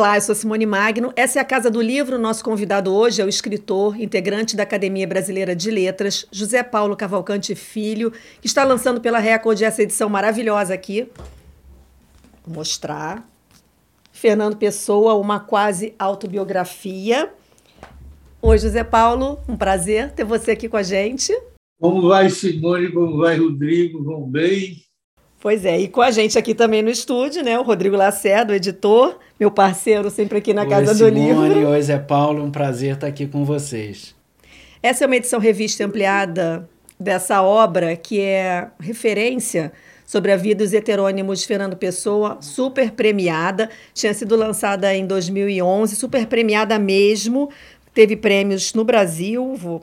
Olá, 0.00 0.16
eu 0.16 0.22
sou 0.22 0.34
Simone 0.34 0.64
Magno. 0.64 1.12
Essa 1.14 1.38
é 1.38 1.42
a 1.42 1.44
Casa 1.44 1.70
do 1.70 1.78
Livro. 1.78 2.18
Nosso 2.18 2.42
convidado 2.42 2.90
hoje 2.90 3.20
é 3.20 3.24
o 3.24 3.28
escritor, 3.28 4.00
integrante 4.00 4.56
da 4.56 4.62
Academia 4.62 5.06
Brasileira 5.06 5.54
de 5.54 5.70
Letras, 5.70 6.26
José 6.32 6.62
Paulo 6.62 6.96
Cavalcante 6.96 7.54
Filho, 7.54 8.10
que 8.40 8.46
está 8.46 8.64
lançando 8.64 8.98
pela 8.98 9.18
Record 9.18 9.60
essa 9.60 9.82
edição 9.82 10.08
maravilhosa 10.08 10.72
aqui. 10.72 11.06
Vou 12.46 12.54
mostrar. 12.54 13.28
Fernando 14.10 14.56
Pessoa, 14.56 15.16
uma 15.16 15.38
quase 15.38 15.92
autobiografia. 15.98 17.30
Oi, 18.40 18.56
José 18.56 18.82
Paulo, 18.82 19.38
um 19.46 19.54
prazer 19.54 20.12
ter 20.12 20.24
você 20.24 20.52
aqui 20.52 20.66
com 20.66 20.78
a 20.78 20.82
gente. 20.82 21.30
Como 21.78 22.08
vai, 22.08 22.30
Simone? 22.30 22.90
Como 22.90 23.18
vai, 23.18 23.36
Rodrigo? 23.36 24.02
Vão 24.02 24.22
bem? 24.22 24.82
Pois 25.40 25.64
é, 25.64 25.80
e 25.80 25.88
com 25.88 26.02
a 26.02 26.10
gente 26.10 26.38
aqui 26.38 26.54
também 26.54 26.82
no 26.82 26.90
estúdio, 26.90 27.42
né? 27.42 27.58
O 27.58 27.62
Rodrigo 27.62 27.96
Lacerda, 27.96 28.52
o 28.52 28.56
editor, 28.56 29.18
meu 29.38 29.50
parceiro 29.50 30.10
sempre 30.10 30.36
aqui 30.36 30.52
na 30.52 30.64
Oi, 30.64 30.68
Casa 30.68 30.94
Simone, 30.94 31.12
do 31.12 31.18
Livro. 31.18 31.68
Oi, 31.70 31.82
Zé 31.82 31.98
Paulo, 31.98 32.44
um 32.44 32.50
prazer 32.50 32.94
estar 32.94 33.06
aqui 33.06 33.26
com 33.26 33.42
vocês. 33.42 34.14
Essa 34.82 35.04
é 35.04 35.06
uma 35.06 35.16
edição 35.16 35.40
revista 35.40 35.82
ampliada 35.82 36.68
dessa 36.98 37.40
obra 37.40 37.96
que 37.96 38.20
é 38.20 38.68
referência 38.78 39.72
sobre 40.04 40.30
a 40.30 40.36
vida 40.36 40.62
dos 40.62 40.74
heterônimos 40.74 41.40
de 41.40 41.46
Fernando 41.46 41.76
Pessoa, 41.76 42.36
super 42.42 42.90
premiada, 42.90 43.70
tinha 43.94 44.12
sido 44.12 44.36
lançada 44.36 44.94
em 44.94 45.06
2011, 45.06 45.96
super 45.96 46.26
premiada 46.26 46.78
mesmo, 46.78 47.48
teve 47.94 48.14
prêmios 48.14 48.74
no 48.74 48.84
Brasil, 48.84 49.54
vou, 49.54 49.80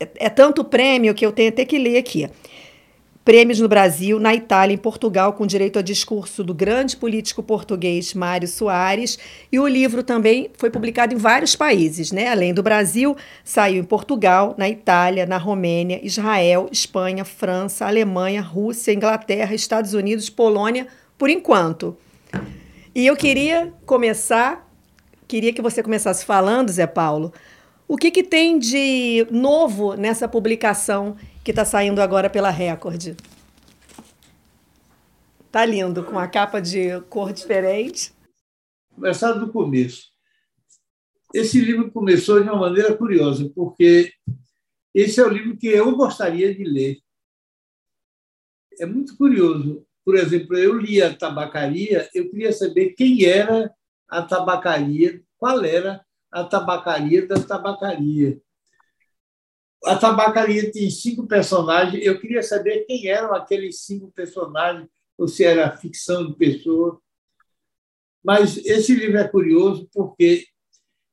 é, 0.00 0.08
é 0.16 0.28
tanto 0.28 0.64
prêmio 0.64 1.14
que 1.14 1.24
eu 1.24 1.30
tenho 1.30 1.50
até 1.50 1.64
que 1.64 1.78
ler 1.78 1.98
aqui 1.98 2.28
prêmios 3.26 3.58
no 3.58 3.66
Brasil, 3.66 4.20
na 4.20 4.36
Itália 4.36 4.72
e 4.72 4.76
em 4.76 4.78
Portugal, 4.78 5.32
com 5.32 5.44
direito 5.44 5.80
a 5.80 5.82
discurso 5.82 6.44
do 6.44 6.54
grande 6.54 6.96
político 6.96 7.42
português 7.42 8.14
Mário 8.14 8.46
Soares. 8.46 9.18
E 9.50 9.58
o 9.58 9.66
livro 9.66 10.04
também 10.04 10.48
foi 10.56 10.70
publicado 10.70 11.12
em 11.12 11.16
vários 11.16 11.56
países, 11.56 12.12
né? 12.12 12.28
Além 12.28 12.54
do 12.54 12.62
Brasil, 12.62 13.16
saiu 13.42 13.80
em 13.80 13.84
Portugal, 13.84 14.54
na 14.56 14.68
Itália, 14.68 15.26
na 15.26 15.38
Romênia, 15.38 15.98
Israel, 16.06 16.68
Espanha, 16.70 17.24
França, 17.24 17.84
Alemanha, 17.84 18.40
Rússia, 18.40 18.92
Inglaterra, 18.92 19.56
Estados 19.56 19.92
Unidos, 19.92 20.30
Polônia, 20.30 20.86
por 21.18 21.28
enquanto. 21.28 21.96
E 22.94 23.04
eu 23.04 23.16
queria 23.16 23.72
começar, 23.84 24.70
queria 25.26 25.52
que 25.52 25.60
você 25.60 25.82
começasse 25.82 26.24
falando, 26.24 26.70
Zé 26.70 26.86
Paulo, 26.86 27.32
o 27.88 27.96
que, 27.96 28.10
que 28.10 28.22
tem 28.22 28.58
de 28.58 29.26
novo 29.30 29.94
nessa 29.94 30.26
publicação 30.26 31.16
que 31.44 31.52
está 31.52 31.64
saindo 31.64 32.00
agora 32.00 32.28
pela 32.28 32.50
Record? 32.50 33.16
Tá 35.50 35.64
lindo, 35.64 36.04
com 36.04 36.18
a 36.18 36.26
capa 36.26 36.60
de 36.60 37.00
cor 37.08 37.32
diferente. 37.32 38.12
Começar 38.94 39.32
do 39.32 39.52
começo. 39.52 40.10
Esse 41.32 41.60
livro 41.60 41.90
começou 41.90 42.42
de 42.42 42.48
uma 42.48 42.58
maneira 42.58 42.96
curiosa, 42.96 43.50
porque 43.54 44.12
esse 44.94 45.20
é 45.20 45.24
o 45.24 45.30
livro 45.30 45.56
que 45.56 45.68
eu 45.68 45.94
gostaria 45.96 46.54
de 46.54 46.64
ler. 46.64 46.98
É 48.80 48.86
muito 48.86 49.16
curioso. 49.16 49.86
Por 50.04 50.16
exemplo, 50.16 50.56
eu 50.56 50.78
li 50.78 51.00
a 51.02 51.14
tabacaria, 51.14 52.08
eu 52.14 52.30
queria 52.30 52.52
saber 52.52 52.90
quem 52.90 53.24
era 53.24 53.72
a 54.08 54.22
tabacaria, 54.22 55.22
qual 55.38 55.64
era 55.64 56.05
a 56.36 56.44
tabacaria 56.44 57.26
da 57.26 57.42
tabacaria. 57.42 58.38
A 59.84 59.96
tabacaria 59.96 60.70
tem 60.70 60.90
cinco 60.90 61.26
personagens. 61.26 62.04
Eu 62.04 62.20
queria 62.20 62.42
saber 62.42 62.84
quem 62.84 63.06
eram 63.06 63.34
aqueles 63.34 63.80
cinco 63.80 64.12
personagens, 64.12 64.86
ou 65.16 65.26
se 65.26 65.44
era 65.44 65.74
ficção 65.78 66.26
de 66.26 66.36
pessoa. 66.36 67.00
Mas 68.22 68.58
esse 68.58 68.94
livro 68.94 69.16
é 69.16 69.26
curioso 69.26 69.88
porque 69.94 70.46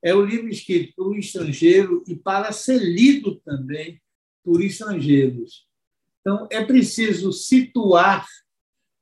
é 0.02 0.14
um 0.14 0.26
livro 0.26 0.50
escrito 0.50 0.94
por 0.94 1.08
um 1.08 1.16
estrangeiro 1.16 2.04
e 2.06 2.18
para 2.18 2.52
ser 2.52 2.80
lido 2.80 3.40
também 3.46 4.02
por 4.44 4.62
estrangeiros. 4.62 5.66
Então, 6.20 6.50
é 6.52 6.66
preciso 6.66 7.32
situar 7.32 8.28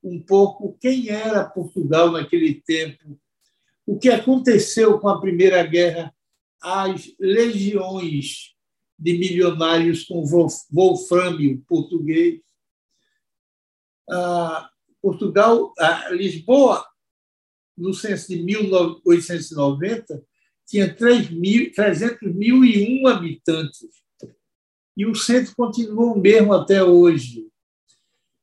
um 0.03 0.21
pouco 0.21 0.77
quem 0.79 1.09
era 1.09 1.49
Portugal 1.49 2.11
naquele 2.11 2.61
tempo, 2.61 3.19
o 3.85 3.97
que 3.97 4.09
aconteceu 4.09 4.99
com 4.99 5.09
a 5.09 5.19
Primeira 5.19 5.63
Guerra, 5.63 6.13
as 6.61 7.11
legiões 7.19 8.53
de 8.97 9.17
milionários 9.17 10.03
com 10.03 10.23
wolframio 10.71 11.63
português. 11.67 12.39
Ah, 14.09 14.69
Portugal, 15.01 15.73
ah, 15.79 16.09
Lisboa, 16.11 16.85
no 17.75 17.93
censo 17.93 18.27
de 18.27 18.43
1890, 18.43 20.23
tinha 20.67 20.93
301 20.93 23.07
habitantes. 23.07 24.01
E 24.95 25.05
o 25.05 25.15
centro 25.15 25.55
continuou 25.55 26.13
o 26.13 26.19
mesmo 26.19 26.53
até 26.53 26.83
hoje. 26.83 27.47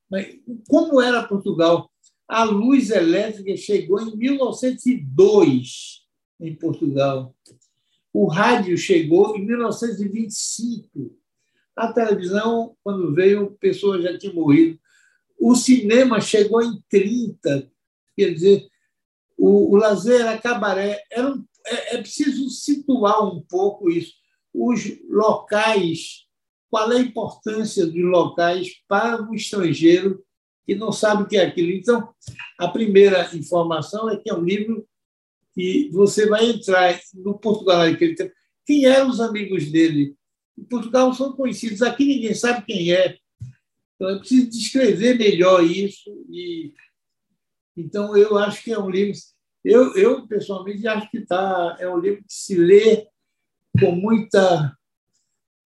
Mas 0.09 0.35
como 0.67 1.01
era 1.01 1.27
Portugal? 1.27 1.89
A 2.29 2.43
luz 2.43 2.91
elétrica 2.91 3.57
chegou 3.57 3.99
em 3.99 4.15
1902 4.15 6.03
em 6.39 6.53
Portugal. 6.53 7.35
O 8.13 8.27
rádio 8.27 8.77
chegou 8.77 9.35
em 9.35 9.43
1925. 9.43 11.17
A 11.75 11.91
televisão, 11.91 12.77
quando 12.83 13.15
veio, 13.15 13.57
pessoas 13.59 14.03
já 14.03 14.15
tinham 14.15 14.35
morrido. 14.35 14.79
O 15.39 15.55
cinema 15.55 16.21
chegou 16.21 16.61
em 16.61 16.79
30. 16.87 17.67
Quer 18.15 18.33
dizer, 18.35 18.67
o, 19.35 19.73
o 19.73 19.75
lazer, 19.75 20.27
a 20.27 20.37
cabaré. 20.37 21.01
Era 21.11 21.35
é, 21.65 21.95
é 21.95 21.97
preciso 21.97 22.47
situar 22.51 23.25
um 23.25 23.41
pouco 23.41 23.89
isso. 23.89 24.13
Os 24.53 24.83
locais, 25.09 26.27
qual 26.69 26.91
é 26.91 26.97
a 26.97 27.01
importância 27.01 27.87
dos 27.87 28.03
locais 28.03 28.69
para 28.87 29.27
o 29.27 29.33
estrangeiro 29.33 30.23
que 30.69 30.75
não 30.75 30.91
sabe 30.91 31.23
o 31.23 31.27
que 31.27 31.35
é 31.35 31.45
aquilo. 31.45 31.71
Então, 31.71 32.13
a 32.59 32.67
primeira 32.67 33.35
informação 33.35 34.07
é 34.07 34.17
que 34.17 34.29
é 34.29 34.33
um 34.35 34.43
livro 34.43 34.87
que 35.55 35.89
você 35.91 36.27
vai 36.27 36.45
entrar 36.45 36.95
no 37.15 37.39
Portugal 37.39 37.89
naquele 37.89 38.13
tempo. 38.13 38.31
Quem 38.67 38.85
eram 38.85 39.09
os 39.09 39.19
amigos 39.19 39.71
dele? 39.71 40.15
Em 40.55 40.63
Portugal 40.63 41.11
são 41.15 41.33
conhecidos, 41.33 41.81
aqui 41.81 42.05
ninguém 42.05 42.35
sabe 42.35 42.67
quem 42.67 42.93
é. 42.93 43.17
Então, 43.95 44.11
é 44.11 44.19
preciso 44.19 44.47
descrever 44.51 45.17
melhor 45.17 45.63
isso. 45.63 46.11
E, 46.29 46.71
então, 47.75 48.15
eu 48.15 48.37
acho 48.37 48.63
que 48.63 48.71
é 48.71 48.77
um 48.77 48.91
livro. 48.91 49.17
Eu, 49.65 49.95
eu 49.95 50.27
pessoalmente, 50.27 50.87
acho 50.87 51.09
que 51.09 51.21
tá, 51.21 51.77
é 51.79 51.89
um 51.89 51.97
livro 51.97 52.19
que 52.19 52.31
se 52.31 52.53
lê 52.53 53.07
com 53.79 53.91
muita, 53.93 54.77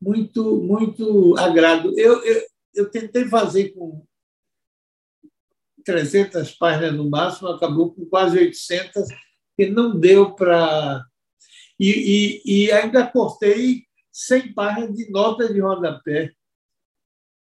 muito, 0.01 0.61
muito 0.61 1.37
agrado. 1.37 1.91
Eu, 1.99 2.23
eu, 2.23 2.41
eu 2.73 2.89
tentei 2.89 3.27
fazer 3.27 3.73
com 3.73 4.05
300 5.83 6.51
páginas 6.53 6.93
no 6.93 7.09
máximo, 7.09 7.49
acabou 7.49 7.93
com 7.93 8.05
quase 8.05 8.37
800, 8.37 9.07
que 9.55 9.69
não 9.69 9.99
deu 9.99 10.33
para. 10.33 11.05
E, 11.79 12.41
e, 12.45 12.65
e, 12.65 12.71
ainda 12.71 13.05
cortei 13.05 13.83
100 14.11 14.53
páginas 14.53 14.93
de 14.93 15.09
notas 15.11 15.53
de 15.53 15.59
rodapé, 15.59 16.31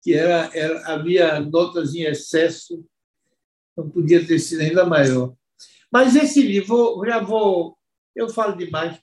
que 0.03 0.15
era, 0.15 0.51
era, 0.55 0.87
havia 0.87 1.41
notas 1.41 1.95
em 1.95 2.03
excesso, 2.03 2.85
não 3.77 3.89
podia 3.89 4.27
ter 4.27 4.39
sido 4.39 4.63
ainda 4.63 4.85
maior. 4.85 5.35
Mas 5.91 6.17
esse 6.17 6.43
livro, 6.43 7.03
já 7.07 7.21
vou. 7.21 7.79
Eu 8.15 8.29
falo 8.29 8.57
demais. 8.57 8.99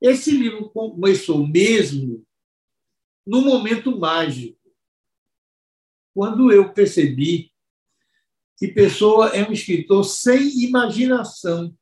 Esse 0.00 0.30
livro 0.30 0.70
começou 0.70 1.46
mesmo 1.46 2.24
no 3.26 3.42
momento 3.42 3.96
mágico, 3.98 4.58
quando 6.14 6.50
eu 6.50 6.72
percebi 6.72 7.49
que 8.60 8.68
Pessoa 8.68 9.28
é 9.28 9.48
um 9.48 9.52
escritor 9.52 10.04
sem 10.04 10.64
imaginação. 10.64 11.74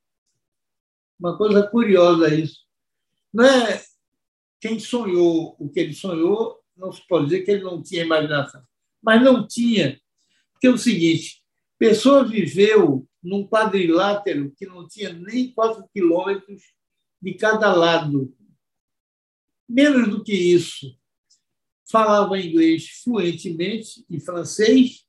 Uma 1.18 1.36
coisa 1.36 1.66
curiosa 1.66 2.32
isso. 2.32 2.60
Não 3.34 3.44
é 3.44 3.82
quem 4.60 4.78
sonhou 4.78 5.56
o 5.58 5.68
que 5.68 5.80
ele 5.80 5.92
sonhou, 5.92 6.60
não 6.76 6.92
se 6.92 7.04
pode 7.08 7.24
dizer 7.26 7.42
que 7.42 7.50
ele 7.50 7.64
não 7.64 7.82
tinha 7.82 8.04
imaginação. 8.04 8.62
Mas 9.02 9.20
não 9.20 9.44
tinha. 9.44 10.00
Porque 10.52 10.68
é 10.68 10.70
o 10.70 10.78
seguinte, 10.78 11.42
Pessoa 11.76 12.24
viveu 12.24 13.04
num 13.20 13.44
quadrilátero 13.44 14.52
que 14.56 14.64
não 14.64 14.86
tinha 14.86 15.12
nem 15.12 15.52
quatro 15.52 15.84
quilômetros 15.92 16.62
de 17.20 17.34
cada 17.34 17.74
lado. 17.74 18.32
Menos 19.68 20.08
do 20.08 20.22
que 20.22 20.32
isso. 20.32 20.96
Falava 21.90 22.38
inglês 22.38 22.88
fluentemente 23.02 24.04
e 24.08 24.20
francês 24.20 25.07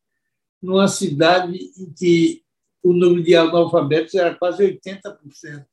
numa 0.61 0.87
cidade 0.87 1.57
em 1.77 1.93
que 1.93 2.43
o 2.83 2.93
número 2.93 3.23
de 3.23 3.35
analfabetos 3.35 4.13
era 4.15 4.35
quase 4.35 4.63
80%. 4.63 5.65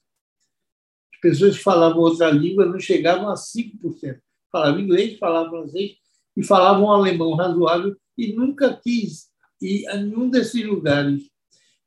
As 1.13 1.21
pessoas 1.21 1.57
que 1.57 1.63
falavam 1.63 2.01
outra 2.01 2.31
língua 2.31 2.67
não 2.67 2.79
chegavam 2.79 3.29
a 3.29 3.35
5%. 3.35 4.21
Falavam 4.51 4.81
inglês, 4.81 5.19
falavam 5.19 5.63
francês 5.63 5.97
e 6.37 6.45
falavam 6.45 6.91
alemão 6.91 7.35
razoável 7.35 7.97
e 8.17 8.33
nunca 8.33 8.79
quis 8.83 9.29
ir 9.61 9.87
a 9.89 9.97
nenhum 9.97 10.29
desses 10.29 10.65
lugares. 10.65 11.29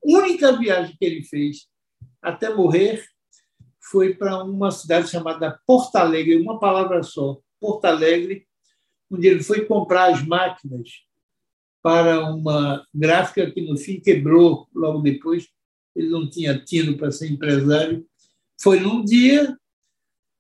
A 0.03 0.09
única 0.09 0.57
viagem 0.57 0.95
que 0.97 1.05
ele 1.05 1.23
fez 1.23 1.67
até 2.21 2.53
morrer 2.53 3.03
foi 3.81 4.13
para 4.13 4.43
uma 4.43 4.71
cidade 4.71 5.09
chamada 5.09 5.59
Porto 5.65 5.95
Alegre, 5.95 6.37
uma 6.37 6.59
palavra 6.59 7.01
só, 7.01 7.39
Porto 7.59 7.85
Alegre, 7.85 8.45
onde 9.11 9.27
ele 9.27 9.43
foi 9.43 9.65
comprar 9.65 10.13
as 10.13 10.25
máquinas 10.25 10.89
para 11.81 12.25
uma 12.33 12.85
gráfica 12.93 13.49
que, 13.51 13.61
no 13.61 13.77
fim, 13.77 13.99
quebrou 13.99 14.67
logo 14.73 15.01
depois. 15.01 15.47
Ele 15.95 16.09
não 16.09 16.29
tinha 16.29 16.57
tino 16.57 16.97
para 16.97 17.11
ser 17.11 17.31
empresário. 17.31 18.05
Foi 18.61 18.79
num 18.79 19.03
dia, 19.03 19.57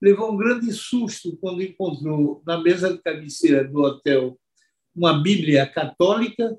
levou 0.00 0.32
um 0.32 0.36
grande 0.36 0.72
susto 0.72 1.36
quando 1.38 1.62
encontrou 1.62 2.42
na 2.46 2.60
mesa 2.60 2.92
de 2.92 3.02
cabeceira 3.02 3.66
do 3.66 3.80
hotel 3.80 4.38
uma 4.94 5.20
Bíblia 5.20 5.66
católica 5.66 6.56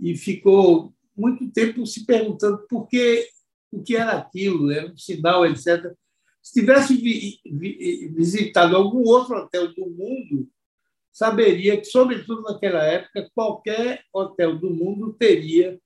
e 0.00 0.16
ficou 0.16 0.94
muito 1.16 1.50
tempo 1.50 1.86
se 1.86 2.04
perguntando 2.04 2.66
por 2.68 2.86
que 2.88 3.28
o 3.70 3.82
que 3.82 3.96
era 3.96 4.12
aquilo, 4.12 4.70
era 4.70 4.90
um 4.90 4.96
sinal, 4.96 5.44
etc. 5.44 5.92
Se 6.42 6.60
tivesse 6.60 6.96
visitado 8.14 8.76
algum 8.76 9.02
outro 9.02 9.36
hotel 9.36 9.74
do 9.74 9.90
mundo, 9.90 10.48
saberia 11.16 11.78
que, 11.78 11.86
sobretudo 11.86 12.42
naquela 12.42 12.84
época, 12.84 13.30
qualquer 13.34 14.04
hotel 14.12 14.58
do 14.58 14.68
mundo 14.68 15.14
teria 15.14 15.80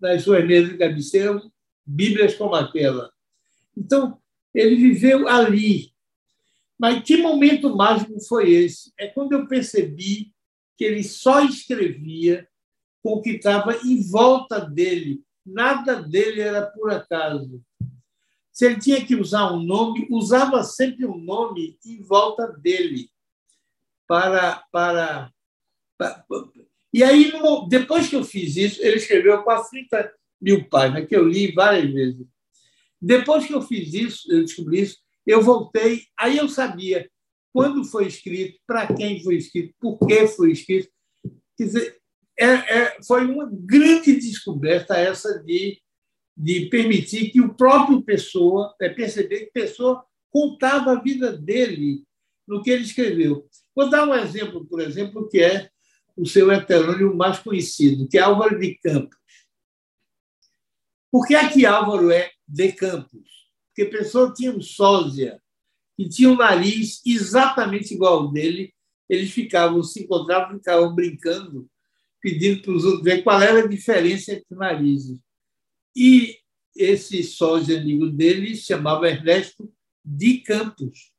nas 0.00 0.22
suas 0.22 0.46
mesas 0.46 0.70
de 0.70 0.78
cabeceira 0.78 1.42
Bíblias 1.84 2.34
como 2.34 2.54
aquela. 2.54 3.10
Então, 3.76 4.16
ele 4.54 4.76
viveu 4.76 5.26
ali. 5.26 5.90
Mas 6.78 7.02
que 7.02 7.16
momento 7.16 7.74
mágico 7.74 8.20
foi 8.28 8.52
esse? 8.52 8.92
É 8.96 9.08
quando 9.08 9.32
eu 9.32 9.48
percebi 9.48 10.32
que 10.76 10.84
ele 10.84 11.02
só 11.02 11.44
escrevia 11.44 12.48
com 13.02 13.14
o 13.14 13.22
que 13.22 13.30
estava 13.30 13.76
em 13.84 14.08
volta 14.08 14.60
dele. 14.60 15.20
Nada 15.44 16.00
dele 16.00 16.40
era 16.40 16.64
por 16.64 16.92
acaso. 16.92 17.60
Se 18.52 18.66
ele 18.66 18.78
tinha 18.78 19.04
que 19.04 19.16
usar 19.16 19.52
um 19.52 19.64
nome, 19.64 20.06
usava 20.12 20.62
sempre 20.62 21.04
um 21.06 21.18
nome 21.18 21.76
em 21.84 22.00
volta 22.02 22.46
dele 22.46 23.10
para. 24.06 24.64
para, 24.72 25.30
para 25.98 26.24
e 26.92 27.02
aí, 27.02 27.32
depois 27.68 28.08
que 28.08 28.16
eu 28.16 28.24
fiz 28.24 28.56
isso, 28.56 28.82
ele 28.82 28.96
escreveu 28.96 29.42
quase 29.42 29.70
30 29.70 30.12
mil 30.40 30.68
páginas, 30.68 31.06
que 31.06 31.16
eu 31.16 31.28
li 31.28 31.52
várias 31.52 31.92
vezes. 31.92 32.26
Depois 33.00 33.46
que 33.46 33.52
eu 33.52 33.62
fiz 33.62 33.92
isso, 33.92 34.32
eu 34.32 34.40
descobri 34.42 34.80
isso, 34.80 34.98
eu 35.26 35.42
voltei, 35.42 36.04
aí 36.18 36.38
eu 36.38 36.48
sabia 36.48 37.10
quando 37.52 37.84
foi 37.84 38.06
escrito, 38.06 38.58
para 38.66 38.86
quem 38.94 39.22
foi 39.22 39.36
escrito, 39.36 39.74
por 39.80 39.98
que 39.98 40.26
foi 40.28 40.52
escrito. 40.52 40.90
Quer 41.56 41.64
dizer, 41.64 41.98
é, 42.38 42.46
é, 42.46 42.98
foi 43.06 43.24
uma 43.24 43.48
grande 43.50 44.14
descoberta 44.14 44.94
essa 44.94 45.42
de, 45.42 45.80
de 46.36 46.66
permitir 46.66 47.30
que 47.30 47.40
o 47.40 47.54
próprio 47.54 48.02
Pessoa, 48.02 48.74
é, 48.80 48.90
perceber 48.90 49.46
que 49.46 49.52
Pessoa 49.52 50.04
contava 50.30 50.92
a 50.92 51.00
vida 51.00 51.34
dele 51.34 52.04
no 52.46 52.62
que 52.62 52.70
ele 52.70 52.84
escreveu. 52.84 53.48
Vou 53.76 53.90
dar 53.90 54.08
um 54.08 54.14
exemplo, 54.14 54.64
por 54.64 54.80
exemplo, 54.80 55.28
que 55.28 55.38
é 55.38 55.68
o 56.16 56.24
seu 56.24 56.50
heterônimo 56.50 57.14
mais 57.14 57.38
conhecido, 57.38 58.08
que 58.08 58.16
é 58.16 58.22
Álvaro 58.22 58.58
de 58.58 58.74
Campos. 58.78 59.18
Por 61.12 61.26
que 61.26 61.34
é 61.34 61.46
que 61.50 61.66
Álvaro 61.66 62.10
é 62.10 62.32
de 62.48 62.72
Campos? 62.72 63.50
Porque 63.68 63.82
a 63.82 63.98
pessoa 63.98 64.32
tinha 64.32 64.50
um 64.50 64.62
sósia 64.62 65.42
e 65.98 66.08
tinha 66.08 66.30
um 66.30 66.36
nariz 66.36 67.02
exatamente 67.04 67.92
igual 67.92 68.20
ao 68.20 68.32
dele. 68.32 68.74
Eles 69.10 69.30
ficavam, 69.30 69.82
se 69.82 70.04
encontravam, 70.04 70.56
ficavam 70.56 70.94
brincando, 70.94 71.68
pedindo 72.18 72.62
para 72.62 72.72
os 72.72 72.84
outros 72.84 73.04
ver 73.04 73.22
qual 73.22 73.42
era 73.42 73.62
a 73.62 73.68
diferença 73.68 74.32
entre 74.32 74.56
narizes. 74.56 75.20
E 75.94 76.38
esse 76.74 77.22
sósia 77.22 77.78
amigo 77.78 78.08
dele 78.08 78.56
se 78.56 78.62
chamava 78.62 79.08
Ernesto 79.08 79.70
de 80.02 80.38
Campos. 80.38 81.15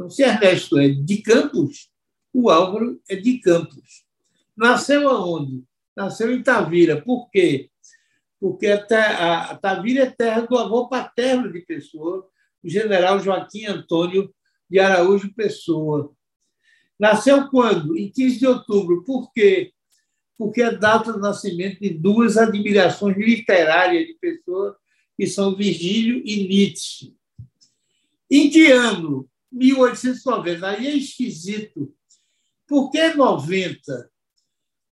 Então, 0.00 0.08
se 0.08 0.22
Ernesto 0.22 0.78
é 0.78 0.88
de 0.88 1.18
Campos, 1.18 1.90
o 2.32 2.48
Álvaro 2.48 2.98
é 3.06 3.14
de 3.16 3.38
Campos. 3.38 4.06
Nasceu 4.56 5.06
aonde? 5.06 5.62
Nasceu 5.94 6.32
em 6.32 6.42
Tavira. 6.42 7.02
Por 7.02 7.28
quê? 7.28 7.68
Porque 8.40 8.68
a 8.68 9.58
Tavira 9.60 10.04
é 10.04 10.10
terra 10.10 10.40
do 10.46 10.56
avô 10.56 10.88
paterno 10.88 11.52
de 11.52 11.60
Pessoa, 11.60 12.26
o 12.64 12.68
general 12.70 13.20
Joaquim 13.20 13.66
Antônio 13.66 14.34
de 14.70 14.78
Araújo 14.78 15.34
Pessoa. 15.34 16.14
Nasceu 16.98 17.50
quando? 17.50 17.94
Em 17.94 18.10
15 18.10 18.38
de 18.38 18.46
outubro. 18.46 19.04
Por 19.04 19.30
quê? 19.34 19.70
Porque 20.38 20.62
é 20.62 20.74
data 20.74 21.12
do 21.12 21.18
nascimento 21.18 21.78
de 21.78 21.90
duas 21.90 22.38
admirações 22.38 23.18
literárias 23.18 24.06
de 24.06 24.14
Pessoa, 24.14 24.78
que 25.14 25.26
são 25.26 25.54
Virgílio 25.54 26.22
e 26.24 26.48
Nietzsche. 26.48 27.14
Em 28.30 28.48
que 28.48 28.72
ano? 28.72 29.28
1890. 29.50 30.66
Aí 30.66 30.86
é 30.86 30.96
esquisito. 30.96 31.94
Por 32.66 32.90
que 32.90 33.14
90? 33.14 34.10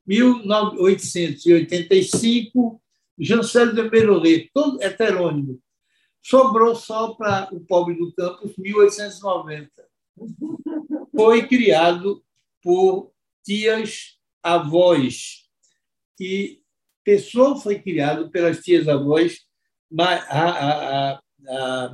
1885, 0.05 2.81
Jancello 3.19 3.73
de 3.73 3.89
Meloret, 3.89 4.51
todo 4.53 4.79
heterônimo. 4.81 5.61
Sobrou 6.21 6.75
só 6.75 7.13
para 7.13 7.47
o 7.53 7.61
pobre 7.61 7.95
do 7.95 8.13
campus 8.13 8.57
1890. 8.57 9.71
Foi 11.15 11.47
criado 11.47 12.21
por 12.61 13.13
tias 13.43 14.17
avós 14.43 15.47
que 16.17 16.61
Pessoa 17.07 17.57
foi 17.57 17.79
criado 17.79 18.29
pelas 18.29 18.59
tias-avós 18.59 19.39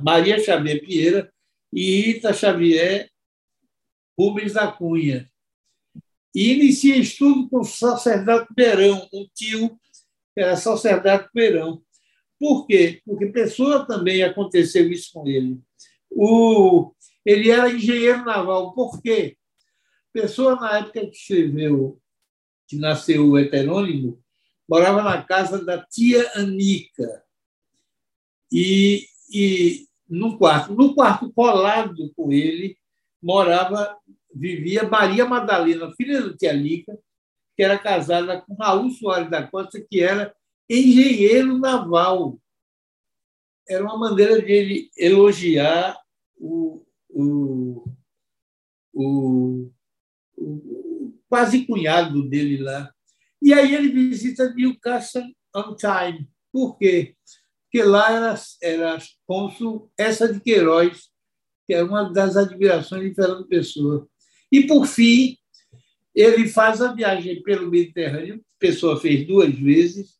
Maria 0.02 0.40
Xavier 0.40 0.80
Pieira 0.80 1.32
e 1.72 2.00
Rita 2.00 2.32
Xavier 2.32 3.08
Rubens 4.18 4.54
da 4.54 4.72
Cunha. 4.72 5.30
E 6.34 6.54
inicia 6.54 6.96
estudo 6.96 7.48
com 7.48 7.60
o 7.60 7.64
sacerdote 7.64 8.52
Beirão, 8.56 9.08
um 9.12 9.24
tio 9.32 9.78
que 10.34 10.40
era 10.40 10.56
sacerdote 10.56 11.28
Beirão. 11.32 11.80
Por 12.36 12.66
quê? 12.66 13.00
Porque 13.06 13.26
Pessoa 13.26 13.86
também 13.86 14.24
aconteceu 14.24 14.90
isso 14.90 15.12
com 15.12 15.28
ele. 15.28 15.60
O, 16.10 16.92
ele 17.24 17.52
era 17.52 17.70
engenheiro 17.70 18.24
naval. 18.24 18.74
Por 18.74 19.00
quê? 19.00 19.36
Pessoa, 20.12 20.56
na 20.56 20.78
época 20.78 21.06
que 21.06 21.16
escreveu, 21.16 22.00
que 22.66 22.74
nasceu 22.74 23.28
o 23.28 23.38
heterônimo, 23.38 24.20
morava 24.68 25.02
na 25.02 25.22
casa 25.22 25.64
da 25.64 25.84
tia 25.84 26.30
Anica. 26.34 27.24
E, 28.52 29.06
e 29.30 29.86
no 30.08 30.38
quarto, 30.38 30.74
no 30.74 30.94
quarto 30.94 31.32
colado 31.32 32.12
com 32.14 32.32
ele, 32.32 32.76
morava, 33.22 33.96
vivia 34.34 34.88
Maria 34.88 35.24
Madalena, 35.24 35.92
filha 35.96 36.22
da 36.22 36.36
tia 36.36 36.52
Anica, 36.52 36.98
que 37.56 37.62
era 37.62 37.78
casada 37.78 38.40
com 38.40 38.54
Raul 38.54 38.90
Soares 38.90 39.30
da 39.30 39.46
Costa, 39.46 39.80
que 39.80 40.00
era 40.00 40.34
engenheiro 40.68 41.58
naval. 41.58 42.38
Era 43.68 43.84
uma 43.84 43.96
maneira 43.96 44.42
de 44.42 44.52
ele 44.52 44.90
elogiar 44.96 45.98
o, 46.36 46.84
o, 47.08 47.84
o, 48.92 49.70
o 50.36 51.14
quase 51.28 51.66
cunhado 51.66 52.28
dele 52.28 52.58
lá, 52.58 52.93
e 53.44 53.52
aí 53.52 53.74
ele 53.74 53.88
visita 53.88 54.54
Newcastle 54.54 55.30
on 55.54 55.76
Tyne. 55.76 56.26
Por 56.50 56.78
quê? 56.78 57.14
Porque 57.64 57.86
lá 57.86 58.10
era, 58.10 58.34
era 58.62 58.98
cônsul 59.26 59.92
essa 59.98 60.32
de 60.32 60.40
Queiroz, 60.40 61.10
que 61.66 61.74
é 61.74 61.82
uma 61.82 62.10
das 62.10 62.38
admirações 62.38 63.02
de 63.02 63.14
Fernando 63.14 63.46
Pessoa. 63.46 64.08
E, 64.50 64.66
por 64.66 64.86
fim, 64.86 65.36
ele 66.14 66.48
faz 66.48 66.80
a 66.80 66.94
viagem 66.94 67.42
pelo 67.42 67.70
Mediterrâneo, 67.70 68.42
Pessoa 68.58 68.98
fez 68.98 69.26
duas 69.26 69.54
vezes, 69.54 70.14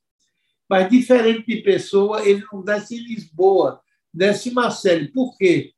mas, 0.69 0.91
diferente 0.91 1.47
de 1.47 1.63
Pessoa, 1.63 2.29
ele 2.29 2.45
não 2.53 2.63
desce 2.63 2.97
em 2.97 3.07
Lisboa, 3.07 3.81
desce 4.13 4.51
em 4.51 4.53
Marseille. 4.53 5.09
Por 5.09 5.35
quê? 5.39 5.73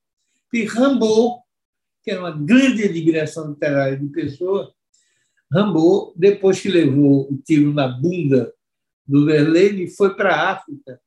Porque 0.50 0.64
Rambaud, 0.64 1.42
que 2.02 2.10
era 2.10 2.18
uma 2.18 2.32
grande 2.32 2.82
admiração 2.82 3.50
literária 3.50 3.96
de 3.96 4.08
Pessoa, 4.08 4.74
Rambo, 5.52 6.12
depois 6.16 6.60
que 6.60 6.68
levou 6.68 7.30
o 7.30 7.38
tiro 7.38 7.72
na 7.72 7.88
bunda 7.88 8.52
do 9.06 9.24
Verlaine, 9.24 9.88
foi 9.88 10.14
para 10.14 10.34
a 10.34 10.50
África 10.50 11.00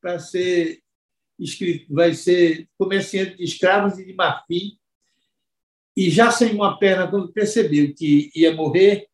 para 0.00 0.18
ser 0.18 0.80
escrito, 1.38 1.92
vai 1.92 2.14
ser 2.14 2.68
comerciante 2.78 3.36
de 3.36 3.44
escravos 3.44 3.98
e 3.98 4.04
de 4.04 4.14
marfim. 4.14 4.78
E 5.96 6.10
já 6.10 6.30
sem 6.30 6.54
uma 6.54 6.78
perna, 6.78 7.08
quando 7.08 7.32
percebeu 7.32 7.94
que 7.94 8.30
ia 8.34 8.54
morrer, 8.54 9.06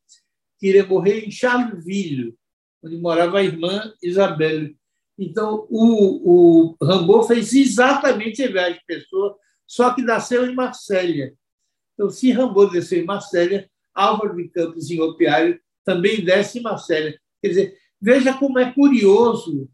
queria 0.58 0.84
morrer 0.84 1.24
em 1.26 1.30
Charleville, 1.30 2.34
onde 2.82 2.96
morava 2.96 3.38
a 3.38 3.44
irmã 3.44 3.92
Isabelle. 4.02 4.76
Então, 5.18 5.66
o, 5.70 6.74
o 6.74 6.84
Rambo 6.84 7.22
fez 7.22 7.52
exatamente 7.52 8.42
a 8.42 8.48
viagem 8.48 8.80
de 8.80 8.84
pessoa, 8.86 9.36
só 9.66 9.94
que 9.94 10.02
nasceu 10.02 10.46
em 10.46 10.54
Marsella. 10.54 11.32
Então, 11.94 12.10
se 12.10 12.32
Rambo 12.32 12.66
desceu 12.66 13.00
em 13.00 13.04
Marsella, 13.04 13.64
Álvaro 13.94 14.36
de 14.36 14.48
Campos, 14.48 14.90
em 14.90 15.00
Opiário, 15.00 15.60
também 15.84 16.20
em 16.20 16.62
Marsella. 16.62 17.14
Quer 17.40 17.48
dizer, 17.48 17.78
veja 18.00 18.34
como 18.34 18.58
é 18.58 18.72
curioso 18.72 19.68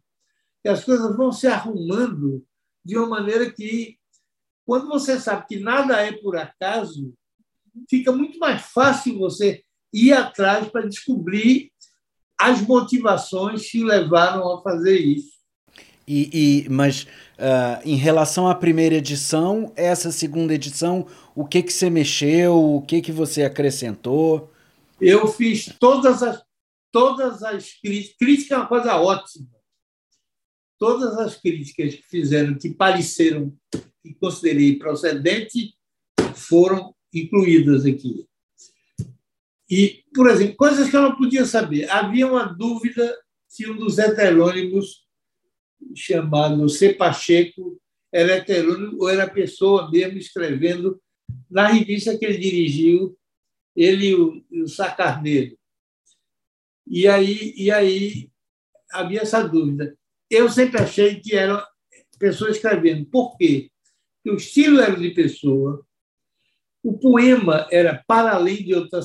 que 0.63 0.69
as 0.69 0.85
coisas 0.85 1.17
vão 1.17 1.31
se 1.33 1.47
arrumando 1.47 2.45
de 2.85 2.97
uma 2.97 3.09
maneira 3.09 3.51
que, 3.51 3.99
quando 4.65 4.89
você 4.89 5.19
sabe 5.19 5.47
que 5.47 5.59
nada 5.59 6.01
é 6.01 6.13
por 6.13 6.37
acaso, 6.37 7.15
fica 7.89 8.13
muito 8.13 8.39
mais 8.39 8.63
fácil 8.63 9.19
você 9.19 9.63
ir 9.93 10.13
atrás 10.13 10.69
para 10.69 10.87
descobrir 10.87 11.71
as 12.39 12.61
motivações 12.63 13.71
que 13.71 13.83
levaram 13.83 14.53
a 14.53 14.63
fazer 14.63 14.99
isso. 14.99 15.38
E, 16.09 16.65
e 16.65 16.69
mas 16.71 17.03
uh, 17.03 17.83
em 17.85 17.97
relação 17.97 18.49
à 18.49 18.55
primeira 18.55 18.95
edição, 18.95 19.71
essa 19.77 20.11
segunda 20.11 20.55
edição, 20.55 21.07
o 21.35 21.45
que 21.45 21.63
que 21.63 21.73
você 21.73 21.91
mexeu, 21.91 22.55
o 22.57 22.81
que 22.81 23.03
que 23.03 23.13
você 23.13 23.43
acrescentou? 23.43 24.51
Eu 24.99 25.29
fiz 25.29 25.71
todas 25.79 26.23
as 26.23 26.43
todas 26.91 27.43
as 27.43 27.75
críticas. 27.75 28.17
Crítica 28.19 28.55
é 28.55 28.59
uma 28.59 28.67
coisa 28.67 28.97
ótima. 28.97 29.47
Todas 30.79 31.19
as 31.19 31.37
críticas 31.37 31.95
que 31.95 32.03
fizeram, 32.03 32.57
que 32.57 32.71
pareceram, 32.71 33.53
que 34.03 34.15
considerei 34.15 34.79
procedente, 34.79 35.75
foram 36.35 36.95
incluídas 37.13 37.85
aqui. 37.85 38.27
E, 39.71 40.05
por 40.15 40.31
exemplo, 40.31 40.57
coisas 40.57 40.89
que 40.89 40.97
eu 40.97 41.03
não 41.03 41.17
podia 41.17 41.45
saber. 41.45 41.91
Havia 41.91 42.27
uma 42.27 42.45
dúvida 42.45 43.15
se 43.47 43.69
um 43.69 43.77
dos 43.77 43.99
heterônimos, 43.99 45.08
chamado 45.95 46.69
C. 46.69 46.95
Pacheco, 46.95 47.81
era 48.13 48.37
heterônimo 48.37 49.03
ou 49.03 49.09
era 49.09 49.29
pessoa 49.29 49.91
mesmo 49.91 50.19
escrevendo 50.19 51.01
na 51.51 51.69
revista 51.69 52.17
que 52.17 52.25
ele 52.25 52.39
dirigiu, 52.39 53.17
ele 53.77 54.09
e 54.09 54.15
o, 54.15 54.45
o 54.65 54.69
Sacarneiro. 54.69 55.57
E 56.87 57.07
aí, 57.07 57.53
e 57.57 57.71
aí 57.71 58.31
havia 58.91 59.21
essa 59.21 59.47
dúvida. 59.47 59.97
Eu 60.31 60.49
sempre 60.49 60.81
achei 60.81 61.21
que 61.21 61.37
eram 61.37 61.63
pessoas 62.19 62.57
escrevendo. 62.57 63.07
Por 63.07 63.37
quê? 63.37 63.71
Porque 64.17 64.35
o 64.35 64.39
estilo 64.39 64.81
era 64.81 64.97
de 64.97 65.11
pessoa, 65.11 65.87
o 66.83 66.99
poema 66.99 67.67
era 67.71 68.03
para 68.07 68.33
além 68.33 68.65
de 68.65 68.75
outro 68.75 68.99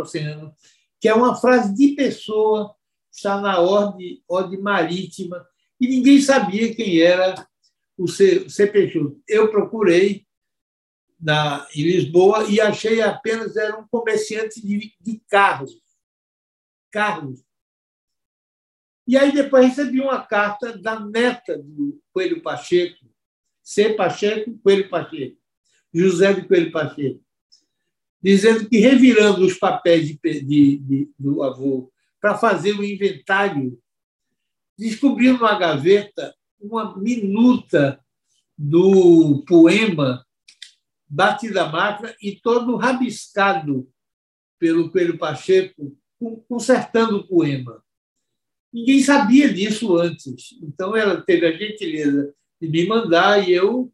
oceano, 0.00 0.52
que 1.00 1.08
é 1.08 1.14
uma 1.14 1.36
frase 1.36 1.74
de 1.74 1.94
pessoa, 1.94 2.74
está 3.10 3.40
na 3.40 3.60
ordem, 3.60 4.22
ordem 4.28 4.60
marítima, 4.60 5.46
e 5.80 5.88
ninguém 5.88 6.20
sabia 6.20 6.74
quem 6.74 7.00
era 7.00 7.34
o 7.96 8.06
CPJ. 8.06 9.16
Eu 9.26 9.50
procurei 9.50 10.26
na, 11.18 11.66
em 11.74 11.82
Lisboa 11.82 12.44
e 12.48 12.60
achei 12.60 13.00
apenas 13.00 13.56
era 13.56 13.78
um 13.78 13.86
comerciante 13.88 14.60
de, 14.64 14.94
de 15.00 15.22
carros. 15.28 15.72
Carlos. 16.90 17.44
E 19.06 19.16
aí 19.16 19.32
depois 19.32 19.68
recebi 19.68 20.00
uma 20.00 20.24
carta 20.24 20.76
da 20.78 21.00
neta 21.00 21.58
do 21.58 22.00
Coelho 22.12 22.42
Pacheco, 22.42 23.06
C. 23.62 23.94
Pacheco, 23.94 24.58
Coelho 24.62 24.88
Pacheco 24.88 25.40
José 25.92 26.32
de 26.32 26.46
Coelho 26.46 26.70
Pacheco, 26.70 27.20
dizendo 28.22 28.68
que, 28.68 28.78
revirando 28.78 29.44
os 29.44 29.54
papéis 29.54 30.08
de, 30.08 30.18
de, 30.22 30.78
de, 30.78 31.10
do 31.18 31.42
avô 31.42 31.92
para 32.20 32.38
fazer 32.38 32.72
o 32.72 32.84
inventário, 32.84 33.78
descobriu 34.80 35.34
numa 35.34 35.58
gaveta 35.58 36.34
uma 36.58 36.96
minuta 36.96 38.02
do 38.56 39.44
poema 39.46 40.24
Batida 41.06 41.66
Máquina 41.66 42.14
e 42.22 42.36
todo 42.36 42.76
rabiscado 42.76 43.86
pelo 44.58 44.90
Coelho 44.90 45.18
Pacheco, 45.18 45.96
consertando 46.48 47.18
o 47.18 47.26
poema. 47.26 47.82
Ninguém 48.72 49.02
sabia 49.02 49.52
disso 49.52 49.96
antes. 49.96 50.58
Então, 50.62 50.96
ela 50.96 51.20
teve 51.20 51.46
a 51.46 51.52
gentileza 51.52 52.34
de 52.60 52.68
me 52.68 52.86
mandar 52.86 53.46
e 53.46 53.52
eu 53.52 53.92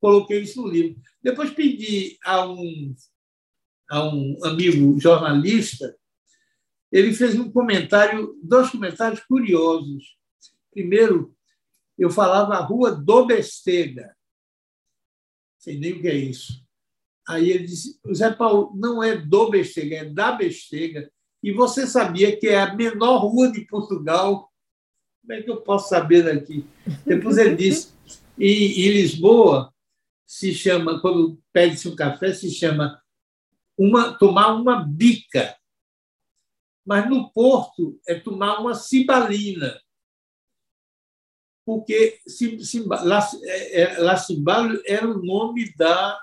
coloquei 0.00 0.42
isso 0.42 0.62
no 0.62 0.68
livro. 0.68 1.00
Depois 1.22 1.50
pedi 1.50 2.16
a 2.24 2.46
um, 2.46 2.94
a 3.90 4.08
um 4.08 4.36
amigo 4.44 5.00
jornalista, 5.00 5.96
ele 6.92 7.12
fez 7.12 7.34
um 7.38 7.50
comentário, 7.50 8.38
dois 8.42 8.70
comentários 8.70 9.20
curiosos. 9.20 10.17
Primeiro, 10.78 11.34
eu 11.98 12.08
falava 12.08 12.54
a 12.54 12.60
rua 12.60 12.92
do 12.92 13.26
Bestega. 13.26 14.16
Sei 15.58 15.76
nem 15.76 15.94
o 15.94 16.00
que 16.00 16.06
é 16.06 16.14
isso. 16.14 16.64
Aí 17.26 17.50
ele 17.50 17.66
disse: 17.66 17.98
Zé 18.14 18.30
Paulo, 18.32 18.72
não 18.76 19.02
é 19.02 19.16
do 19.16 19.50
Bestega, 19.50 19.96
é 19.96 20.04
da 20.04 20.30
Bestega. 20.30 21.10
E 21.42 21.50
você 21.50 21.84
sabia 21.84 22.36
que 22.38 22.46
é 22.46 22.60
a 22.60 22.76
menor 22.76 23.26
rua 23.26 23.50
de 23.50 23.62
Portugal? 23.62 24.52
Como 25.20 25.32
é 25.32 25.42
que 25.42 25.50
eu 25.50 25.60
posso 25.62 25.88
saber 25.88 26.22
daqui? 26.22 26.64
Depois 27.04 27.36
ele 27.38 27.56
disse: 27.56 27.92
em, 28.38 28.86
em 28.86 28.92
Lisboa, 28.92 29.74
se 30.24 30.54
chama, 30.54 31.00
quando 31.00 31.42
pede-se 31.52 31.88
um 31.88 31.96
café, 31.96 32.32
se 32.32 32.52
chama 32.52 33.02
uma, 33.76 34.16
tomar 34.16 34.54
uma 34.54 34.84
bica. 34.84 35.58
Mas 36.86 37.10
no 37.10 37.32
Porto 37.32 38.00
é 38.06 38.14
tomar 38.14 38.60
uma 38.60 38.76
cibalina. 38.76 39.76
Porque 41.68 42.18
La, 43.04 43.30
é, 43.42 43.82
é, 43.82 44.86
era 44.86 45.06
o 45.06 45.22
nome 45.22 45.70
da 45.76 46.18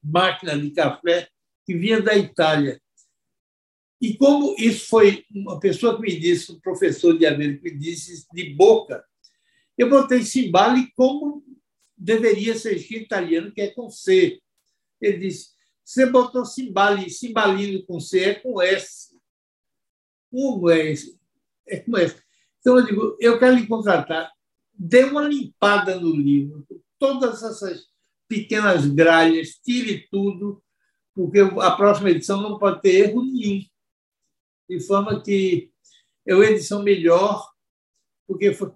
máquina 0.00 0.56
de 0.56 0.70
café 0.70 1.28
que 1.66 1.76
vinha 1.76 2.00
da 2.00 2.16
Itália. 2.16 2.80
E 4.00 4.16
como 4.16 4.54
isso 4.56 4.86
foi 4.86 5.24
uma 5.34 5.58
pessoa 5.58 5.96
que 5.96 6.02
me 6.02 6.20
disse, 6.20 6.52
um 6.52 6.60
professor 6.60 7.18
de 7.18 7.26
América, 7.26 7.64
me 7.64 7.76
disse 7.76 8.24
de 8.32 8.54
boca, 8.54 9.04
eu 9.76 9.90
botei 9.90 10.22
Cimbali 10.22 10.92
como 10.94 11.44
deveria 11.98 12.54
ser 12.54 12.76
escrito 12.76 13.06
italiano, 13.06 13.50
que 13.50 13.60
é 13.60 13.72
com 13.72 13.90
C. 13.90 14.40
Ele 15.00 15.18
disse: 15.18 15.48
você 15.84 16.06
botou 16.06 16.44
cimbali, 16.44 17.10
cimbalino 17.10 17.84
com 17.86 17.98
C, 17.98 18.20
é 18.20 18.34
com 18.34 18.62
S. 18.62 19.20
Como 20.30 20.70
é 20.70 20.92
esse? 20.92 21.18
É 21.66 21.80
com 21.80 21.98
S. 21.98 22.22
Então, 22.60 22.78
eu 22.78 22.86
digo: 22.86 23.16
eu 23.18 23.36
quero 23.36 23.56
lhe 23.56 23.66
contratar. 23.66 24.32
Dê 24.76 25.04
uma 25.04 25.22
limpada 25.22 25.98
no 26.00 26.14
livro, 26.14 26.66
todas 26.98 27.42
essas 27.42 27.86
pequenas 28.28 28.86
gralhas, 28.86 29.60
tire 29.64 30.08
tudo, 30.10 30.62
porque 31.14 31.38
a 31.40 31.70
próxima 31.72 32.10
edição 32.10 32.40
não 32.40 32.58
pode 32.58 32.82
ter 32.82 33.08
erro 33.08 33.24
nenhum. 33.24 33.64
De 34.68 34.80
forma 34.80 35.22
que 35.22 35.70
é 36.26 36.34
uma 36.34 36.46
edição 36.46 36.82
melhor, 36.82 37.48
porque 38.26 38.52
foi, 38.52 38.72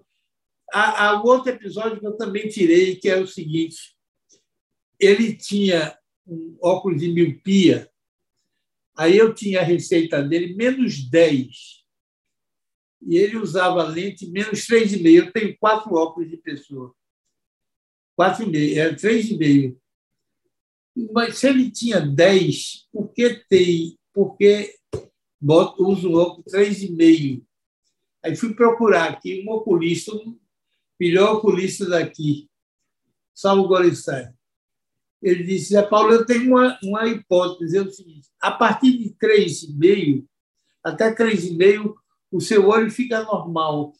Há, 0.71 1.07
há 1.07 1.21
outro 1.23 1.49
episódio 1.51 1.99
que 1.99 2.05
eu 2.05 2.15
também 2.15 2.47
tirei, 2.47 2.95
que 2.95 3.09
é 3.09 3.17
o 3.17 3.27
seguinte: 3.27 3.95
ele 4.99 5.35
tinha 5.35 5.97
um 6.27 6.57
óculos 6.61 7.01
de 7.01 7.11
miopia, 7.11 7.89
aí 8.95 9.17
eu 9.17 9.33
tinha 9.33 9.61
a 9.61 9.63
receita 9.63 10.21
dele 10.21 10.55
menos 10.55 11.09
10. 11.09 11.78
E 13.01 13.17
ele 13.17 13.37
usava 13.37 13.83
lente 13.83 14.29
menos 14.29 14.67
3,5. 14.67 15.07
Eu 15.07 15.31
tenho 15.31 15.57
quatro 15.57 15.93
óculos 15.95 16.29
de 16.29 16.37
pessoa. 16.37 16.93
4,5, 18.19 18.77
era 18.77 18.95
3,5. 18.95 19.77
Mas 21.13 21.37
se 21.37 21.47
ele 21.47 21.71
tinha 21.71 22.01
10, 22.01 22.87
por 22.91 23.13
que 23.13 23.41
tem? 23.49 23.97
Por 24.13 24.35
que 24.35 24.75
uso 25.77 26.09
um 26.09 26.15
óculos 26.15 26.51
3,5? 26.53 27.43
Aí 28.23 28.35
fui 28.35 28.53
procurar 28.53 29.09
aqui 29.09 29.43
um 29.47 29.51
oculista, 29.51 30.11
melhor 30.99 31.37
oculista 31.37 31.87
daqui, 31.87 32.49
Saulo 33.33 33.67
Gorissai. 33.67 34.33
Ele 35.21 35.43
disse, 35.43 35.69
Zé 35.73 35.81
Paulo, 35.81 36.11
eu 36.11 36.25
tenho 36.25 36.49
uma, 36.49 36.77
uma 36.83 37.07
hipótese, 37.07 37.77
é 37.77 37.81
o 37.81 37.89
seguinte, 37.89 38.27
a 38.41 38.51
partir 38.51 38.97
de 38.97 39.15
3,5, 39.15 40.25
até 40.83 41.13
3,5, 41.13 41.93
o 42.31 42.39
seu 42.39 42.67
olho 42.67 42.91
fica 42.91 43.23
normal. 43.23 43.93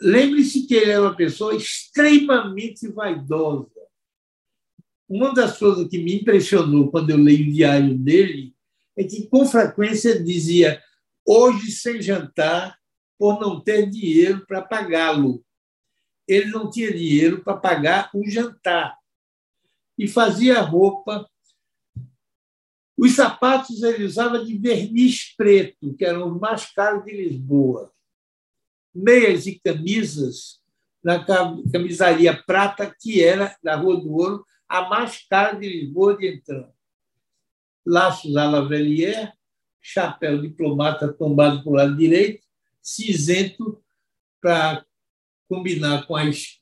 Lembre-se 0.00 0.66
que 0.66 0.74
ele 0.74 0.92
é 0.92 1.00
uma 1.00 1.14
pessoa 1.14 1.54
extremamente 1.54 2.88
vaidosa. 2.88 3.68
Uma 5.08 5.34
das 5.34 5.58
coisas 5.58 5.88
que 5.88 5.98
me 5.98 6.20
impressionou 6.20 6.90
quando 6.90 7.10
eu 7.10 7.16
leio 7.16 7.48
o 7.48 7.52
diário 7.52 7.98
dele 7.98 8.54
é 8.96 9.04
que, 9.04 9.26
com 9.26 9.44
frequência, 9.44 10.22
dizia: 10.22 10.80
hoje 11.26 11.70
sem 11.72 12.00
jantar, 12.00 12.78
por 13.18 13.38
não 13.38 13.60
ter 13.60 13.90
dinheiro 13.90 14.46
para 14.46 14.62
pagá-lo. 14.62 15.44
Ele 16.26 16.50
não 16.50 16.70
tinha 16.70 16.90
dinheiro 16.90 17.44
para 17.44 17.56
pagar 17.56 18.10
o 18.14 18.26
jantar 18.26 18.96
e 19.98 20.08
fazia 20.08 20.60
roupa. 20.60 21.29
Os 23.00 23.14
sapatos 23.14 23.82
ele 23.82 24.04
usava 24.04 24.44
de 24.44 24.58
verniz 24.58 25.34
preto, 25.34 25.94
que 25.94 26.04
eram 26.04 26.30
os 26.30 26.38
mais 26.38 26.66
caros 26.66 27.02
de 27.02 27.12
Lisboa. 27.12 27.90
Meias 28.94 29.46
e 29.46 29.58
camisas 29.58 30.60
na 31.02 31.24
camisaria 31.24 32.36
prata, 32.42 32.94
que 33.00 33.24
era 33.24 33.56
da 33.62 33.74
Rua 33.74 33.98
do 33.98 34.12
Ouro, 34.12 34.46
a 34.68 34.86
mais 34.86 35.26
cara 35.26 35.54
de 35.54 35.66
Lisboa 35.66 36.14
de 36.14 36.28
entrando. 36.28 36.74
Laços 37.86 38.36
à 38.36 38.44
Lavalier, 38.50 39.32
chapéu 39.80 40.42
diplomata 40.42 41.10
tombado 41.10 41.62
para 41.62 41.72
o 41.72 41.76
lado 41.76 41.96
direito, 41.96 42.46
cinzento 42.82 43.82
para 44.42 44.84
combinar 45.48 46.06
com 46.06 46.14
as 46.14 46.60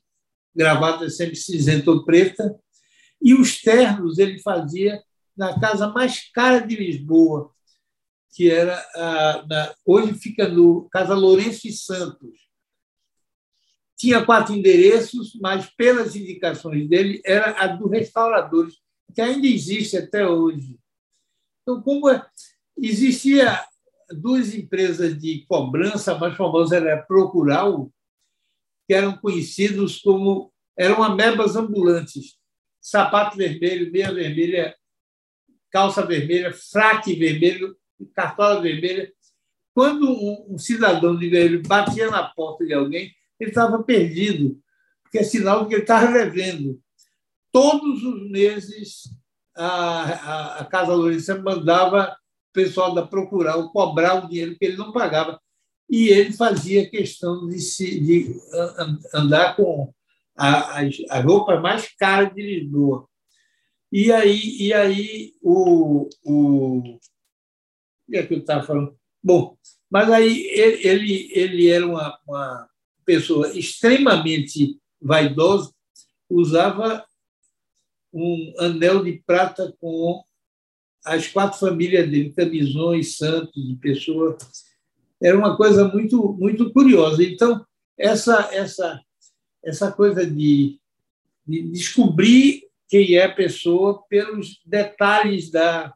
gravatas 0.55 1.17
sempre 1.17 1.35
cinzenta 1.35 1.91
ou 1.91 2.05
preta, 2.05 2.57
e 3.21 3.33
os 3.33 3.61
ternos 3.61 4.17
ele 4.17 4.39
fazia 4.39 5.03
na 5.39 5.57
casa 5.57 5.87
mais 5.87 6.29
cara 6.31 6.59
de 6.59 6.75
Lisboa, 6.75 7.49
que 8.35 8.51
era 8.51 8.77
a, 8.93 9.45
na, 9.47 9.73
hoje 9.85 10.13
fica 10.15 10.49
no 10.49 10.89
Casa 10.89 11.15
Lourenço 11.15 11.65
e 11.65 11.71
Santos. 11.71 12.37
Tinha 13.97 14.25
quatro 14.25 14.53
endereços, 14.53 15.33
mas 15.41 15.69
pelas 15.77 16.13
indicações 16.13 16.89
dele 16.89 17.21
era 17.25 17.51
a 17.63 17.67
do 17.67 17.87
Restauradores, 17.87 18.75
que 19.15 19.21
ainda 19.21 19.47
existe 19.47 19.95
até 19.95 20.27
hoje. 20.27 20.77
Então, 21.61 21.81
como 21.81 22.09
é, 22.09 22.21
existia 22.77 23.65
duas 24.11 24.53
empresas 24.53 25.17
de 25.17 25.45
cobrança, 25.47 26.13
a 26.13 26.19
mais 26.19 26.35
famosa 26.35 26.75
era 26.75 27.01
Procural, 27.01 27.89
que 28.85 28.93
eram 28.93 29.17
conhecidos 29.17 30.01
como 30.01 30.51
eram 30.77 31.01
amebas 31.01 31.55
ambulantes 31.55 32.39
sapato 32.81 33.37
vermelho, 33.37 33.91
meia 33.91 34.11
vermelha, 34.11 34.75
calça 35.71 36.05
vermelha, 36.05 36.53
fraque 36.53 37.13
vermelho, 37.15 37.75
cartola 38.15 38.61
vermelha. 38.61 39.11
Quando 39.73 40.09
um, 40.09 40.57
cidadão 40.57 41.17
de 41.17 41.29
vermelho 41.29 41.63
batia 41.67 42.09
na 42.09 42.23
porta 42.23 42.65
de 42.65 42.73
alguém, 42.73 43.13
ele 43.39 43.51
estava 43.51 43.81
perdido, 43.83 44.59
porque 45.03 45.19
é 45.19 45.23
sinal 45.23 45.63
de 45.63 45.69
que 45.69 45.75
ele 45.75 45.81
estava 45.83 46.11
devendo. 46.11 46.79
Todos 47.51 48.03
os 48.03 48.29
meses, 48.29 49.09
a, 49.55 49.67
a, 49.67 50.59
a 50.59 50.65
Casa 50.65 50.93
Lourenço 50.93 51.41
mandava 51.41 52.15
o 52.49 52.53
pessoal 52.53 52.93
da 52.93 53.05
Procurar 53.05 53.61
cobrar 53.71 54.15
o 54.15 54.27
dinheiro 54.27 54.57
que 54.57 54.65
ele 54.65 54.77
não 54.77 54.91
pagava. 54.91 55.39
E 55.89 56.09
ele 56.09 56.33
fazia 56.33 56.89
questão 56.89 57.47
de, 57.47 57.59
se, 57.59 57.99
de 57.99 58.35
andar 59.13 59.55
com 59.55 59.91
a, 60.37 60.81
a 61.09 61.21
roupa 61.21 61.59
mais 61.59 61.89
cara 61.97 62.25
de 62.25 62.41
Lisboa. 62.41 63.07
E 63.91 64.11
aí, 64.11 64.57
e 64.59 64.73
aí 64.73 65.33
o, 65.41 66.09
o, 66.23 66.77
o 66.77 66.99
que 68.09 68.17
é 68.17 68.25
que 68.25 68.33
eu 68.33 68.39
estava 68.39 68.65
falando? 68.65 68.95
Bom, 69.23 69.57
mas 69.89 70.09
aí 70.11 70.45
ele, 70.51 70.87
ele, 70.87 71.31
ele 71.33 71.69
era 71.69 71.85
uma, 71.85 72.19
uma 72.27 72.69
pessoa 73.05 73.49
extremamente 73.57 74.79
vaidosa, 75.01 75.73
usava 76.29 77.03
um 78.13 78.53
anel 78.59 79.03
de 79.03 79.21
prata 79.25 79.75
com 79.79 80.23
as 81.03 81.27
quatro 81.27 81.59
famílias 81.59 82.09
dele, 82.09 82.33
Camisões, 82.33 83.17
Santos, 83.17 83.67
de 83.67 83.75
Pessoa. 83.75 84.37
Era 85.21 85.37
uma 85.37 85.57
coisa 85.57 85.87
muito, 85.87 86.33
muito 86.33 86.71
curiosa. 86.71 87.23
Então, 87.23 87.65
essa, 87.97 88.49
essa 88.53 89.01
essa 89.63 89.91
coisa 89.91 90.25
de, 90.25 90.79
de 91.45 91.61
descobrir 91.69 92.63
quem 92.89 93.13
é 93.13 93.25
a 93.25 93.31
pessoa 93.31 94.03
pelos 94.09 94.59
detalhes 94.65 95.51
da. 95.51 95.93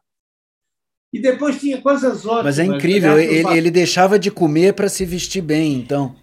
E 1.12 1.20
depois 1.20 1.60
tinha 1.60 1.80
coisas 1.80 2.24
ótimas. 2.24 2.44
Mas 2.44 2.58
é 2.58 2.64
incrível, 2.64 3.18
ele, 3.18 3.48
ele 3.56 3.70
deixava 3.70 4.18
de 4.18 4.30
comer 4.30 4.74
para 4.74 4.88
se 4.88 5.04
vestir 5.04 5.42
bem, 5.42 5.74
então. 5.74 6.16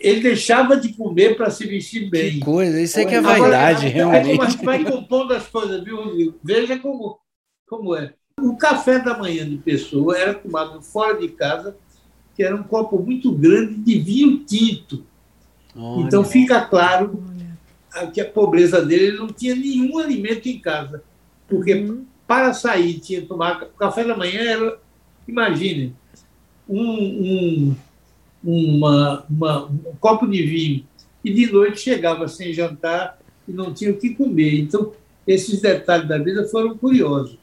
Ele 0.00 0.20
deixava 0.20 0.76
de 0.76 0.92
comer 0.92 1.36
para 1.36 1.50
se 1.50 1.66
vestir 1.66 2.10
bem. 2.10 2.34
Que 2.34 2.40
coisa, 2.40 2.80
isso 2.80 2.98
é 2.98 3.04
que 3.04 3.14
é 3.14 3.20
vaidade, 3.20 3.86
Agora, 3.86 4.18
realmente. 4.20 4.38
Mas 4.38 4.54
vai 4.56 4.84
compondo 4.84 5.32
as 5.32 5.46
coisas, 5.46 5.84
viu, 5.84 5.96
Rodrigo? 5.96 6.34
Veja 6.42 6.78
como, 6.78 7.18
como 7.68 7.94
é. 7.94 8.12
O 8.40 8.56
café 8.56 8.98
da 8.98 9.16
manhã 9.16 9.48
de 9.48 9.56
pessoa 9.56 10.18
era 10.18 10.34
tomado 10.34 10.82
fora 10.82 11.18
de 11.18 11.28
casa, 11.28 11.76
que 12.34 12.42
era 12.42 12.54
um 12.54 12.64
copo 12.64 12.98
muito 12.98 13.32
grande 13.32 13.76
de 13.76 13.98
vinho 14.00 14.38
tinto. 14.44 15.06
Olha. 15.76 16.02
Então 16.02 16.24
fica 16.24 16.60
claro 16.62 17.22
que 18.12 18.20
a 18.20 18.24
pobreza 18.24 18.84
dele 18.84 19.06
ele 19.06 19.18
não 19.18 19.28
tinha 19.28 19.54
nenhum 19.54 19.98
alimento 19.98 20.48
em 20.48 20.58
casa. 20.58 21.02
Porque 21.48 21.74
uhum. 21.74 22.04
para 22.26 22.52
sair 22.52 22.98
tinha 22.98 23.20
que 23.20 23.26
tomar. 23.26 23.62
O 23.62 23.78
café 23.78 24.04
da 24.04 24.16
manhã 24.16 24.40
era, 24.40 24.78
imagine, 25.26 25.94
um, 26.68 26.82
um, 26.82 27.76
uma, 28.44 29.24
uma, 29.28 29.64
um 29.66 29.94
copo 30.00 30.26
de 30.26 30.42
vinho. 30.42 30.86
E 31.24 31.32
de 31.32 31.50
noite 31.52 31.80
chegava 31.80 32.28
sem 32.28 32.52
jantar 32.52 33.18
e 33.48 33.52
não 33.52 33.72
tinha 33.72 33.90
o 33.90 33.96
que 33.96 34.14
comer. 34.14 34.60
Então, 34.60 34.92
esses 35.26 35.60
detalhes 35.60 36.08
da 36.08 36.18
vida 36.18 36.46
foram 36.48 36.76
curiosos. 36.76 37.36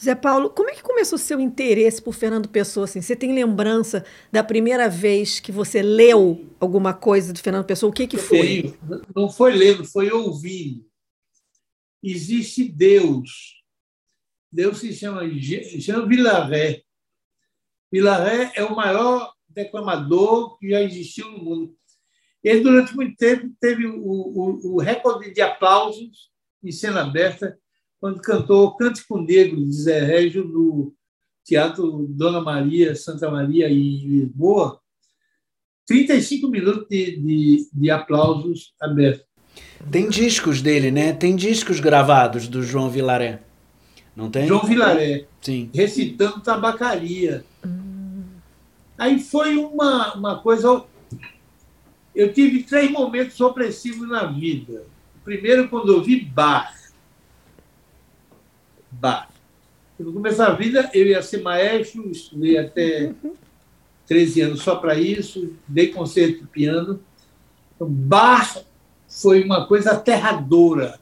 Zé 0.00 0.14
Paulo, 0.14 0.50
como 0.50 0.70
é 0.70 0.74
que 0.74 0.82
começou 0.82 1.16
o 1.16 1.20
seu 1.20 1.40
interesse 1.40 2.00
por 2.00 2.12
Fernando 2.12 2.48
Pessoa? 2.48 2.84
Assim? 2.84 3.00
Você 3.00 3.16
tem 3.16 3.34
lembrança 3.34 4.04
da 4.30 4.44
primeira 4.44 4.88
vez 4.88 5.40
que 5.40 5.50
você 5.50 5.82
leu 5.82 6.54
alguma 6.60 6.94
coisa 6.94 7.32
do 7.32 7.40
Fernando 7.40 7.66
Pessoa? 7.66 7.90
O 7.90 7.92
que, 7.92 8.06
que 8.06 8.16
foi? 8.16 8.78
Não 9.14 9.28
foi 9.28 9.52
lendo, 9.52 9.84
foi 9.84 10.10
ouvindo. 10.12 10.86
Existe 12.00 12.68
Deus. 12.68 13.60
Deus 14.52 14.78
se 14.78 14.92
chama 14.92 15.28
Jean 15.28 16.06
Villaret. 16.06 16.84
Villaret 17.90 18.52
é 18.54 18.64
o 18.64 18.76
maior 18.76 19.32
declamador 19.48 20.56
que 20.58 20.70
já 20.70 20.80
existiu 20.80 21.30
no 21.32 21.42
mundo. 21.42 21.76
Ele, 22.42 22.60
durante 22.60 22.94
muito 22.94 23.16
tempo, 23.16 23.52
teve 23.60 23.84
o, 23.84 24.00
o, 24.00 24.74
o 24.74 24.80
recorde 24.80 25.32
de 25.32 25.40
aplausos 25.40 26.30
em 26.62 26.70
cena 26.70 27.02
aberta 27.02 27.58
quando 28.00 28.20
cantou 28.20 28.76
Cântico 28.76 29.20
Negro 29.20 29.64
de 29.64 29.72
Zé 29.72 30.00
Régio 30.00 30.44
no 30.44 30.94
Teatro 31.44 32.06
Dona 32.08 32.40
Maria, 32.40 32.94
Santa 32.94 33.30
Maria, 33.30 33.68
em 33.68 34.06
Lisboa, 34.06 34.80
35 35.86 36.48
minutos 36.48 36.86
de, 36.88 37.16
de, 37.16 37.68
de 37.72 37.90
aplausos 37.90 38.74
abertos. 38.80 39.26
Tem 39.90 40.08
discos 40.08 40.60
dele, 40.60 40.90
né? 40.90 41.12
Tem 41.12 41.34
discos 41.34 41.80
gravados 41.80 42.46
do 42.46 42.62
João 42.62 42.90
Vilaré. 42.90 43.40
Não 44.14 44.30
tem? 44.30 44.46
João 44.46 44.64
Vilaré. 44.64 45.26
Sim. 45.40 45.70
Recitando 45.74 46.40
tabacaria. 46.40 47.44
Aí 48.96 49.18
foi 49.18 49.56
uma, 49.56 50.14
uma 50.14 50.38
coisa. 50.40 50.84
Eu 52.14 52.32
tive 52.32 52.64
três 52.64 52.90
momentos 52.90 53.40
opressivos 53.40 54.08
na 54.08 54.26
vida. 54.26 54.84
primeiro, 55.24 55.68
quando 55.68 55.92
eu 55.92 56.02
vi 56.02 56.20
bar 56.20 56.77
bar. 59.00 59.28
No 59.98 60.12
começo 60.12 60.38
da 60.38 60.50
vida, 60.50 60.90
eu 60.94 61.06
ia 61.06 61.20
ser 61.22 61.42
maestro, 61.42 62.08
estudei 62.10 62.56
até 62.56 63.12
13 64.06 64.40
anos 64.42 64.62
só 64.62 64.76
para 64.76 64.98
isso, 64.98 65.54
dei 65.66 65.88
concerto 65.88 66.40
de 66.40 66.46
piano. 66.46 67.00
Então, 67.74 67.88
bar 67.88 68.62
foi 69.08 69.42
uma 69.42 69.66
coisa 69.66 69.92
aterradora. 69.92 71.00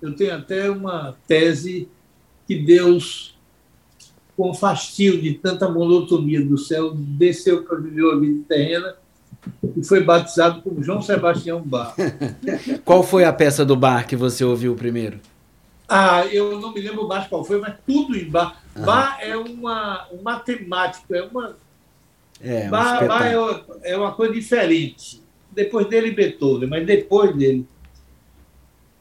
Eu 0.00 0.14
tenho 0.14 0.34
até 0.34 0.70
uma 0.70 1.16
tese 1.26 1.88
que 2.46 2.56
Deus, 2.56 3.36
com 4.36 4.54
fastio 4.54 5.20
de 5.20 5.34
tanta 5.34 5.68
monotonia 5.68 6.44
do 6.44 6.56
céu, 6.56 6.94
desceu 6.94 7.64
para 7.64 7.78
viver 7.78 8.10
a 8.10 8.16
vida 8.16 8.44
terrena 8.48 8.94
e 9.76 9.84
foi 9.84 10.02
batizado 10.02 10.62
como 10.62 10.82
João 10.82 11.02
Sebastião 11.02 11.60
Bar. 11.60 11.94
Qual 12.84 13.02
foi 13.02 13.24
a 13.24 13.32
peça 13.32 13.64
do 13.64 13.76
bar 13.76 14.06
que 14.06 14.16
você 14.16 14.44
ouviu 14.44 14.74
primeiro? 14.74 15.20
Ah, 15.88 16.26
eu 16.26 16.58
não 16.60 16.72
me 16.72 16.80
lembro 16.80 17.06
mais 17.06 17.26
qual 17.28 17.44
foi, 17.44 17.60
mas 17.60 17.74
tudo 17.86 18.16
em 18.16 18.28
bar. 18.28 18.62
Uhum. 18.74 18.84
Bar 18.84 19.18
é 19.20 19.36
uma, 19.36 20.08
um 20.12 20.22
matemático, 20.22 21.14
é 21.14 21.22
uma. 21.22 21.56
É, 22.40 22.66
um 22.66 22.70
bar, 22.70 23.06
bar 23.06 23.26
é, 23.26 23.92
é, 23.92 23.96
uma 23.96 24.12
coisa 24.12 24.32
diferente. 24.32 25.22
Depois 25.50 25.86
dele, 25.86 26.10
Beethoven, 26.10 26.68
mas 26.68 26.86
depois 26.86 27.36
dele. 27.36 27.66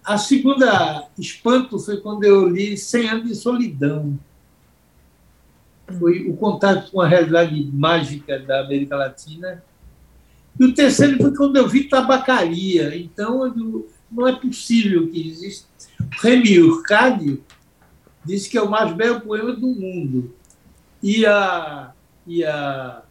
A 0.04 0.18
segunda 0.18 1.08
espanto 1.18 1.80
foi 1.80 1.98
quando 2.02 2.26
eu 2.26 2.48
li 2.50 2.78
Cem 2.78 3.10
Anos 3.10 3.30
de 3.30 3.36
Solidão. 3.36 4.20
Foi 5.98 6.28
o 6.28 6.36
contato 6.36 6.92
com 6.92 7.00
a 7.00 7.08
realidade 7.08 7.70
mágica 7.74 8.38
da 8.40 8.62
América 8.62 8.98
Latina. 8.98 9.64
E 10.60 10.66
o 10.66 10.74
terceiro 10.74 11.18
foi 11.18 11.34
quando 11.34 11.56
eu 11.56 11.68
vi 11.68 11.86
tabacaria. 11.86 12.96
Então, 12.96 13.46
eu, 13.46 13.88
não 14.12 14.28
é 14.28 14.36
possível 14.36 15.10
que 15.10 15.28
exista. 15.28 15.73
Remy 16.22 16.60
Urcade 16.62 17.42
disse 18.26 18.50
que 18.50 18.58
é 18.58 18.62
o 18.62 18.70
mais 18.70 18.94
belo 18.94 19.22
poema 19.22 19.54
do 19.54 19.68
mundo. 19.68 20.34
E 21.02 21.26
a, 21.26 21.92
e 22.26 22.44
a 22.46 23.04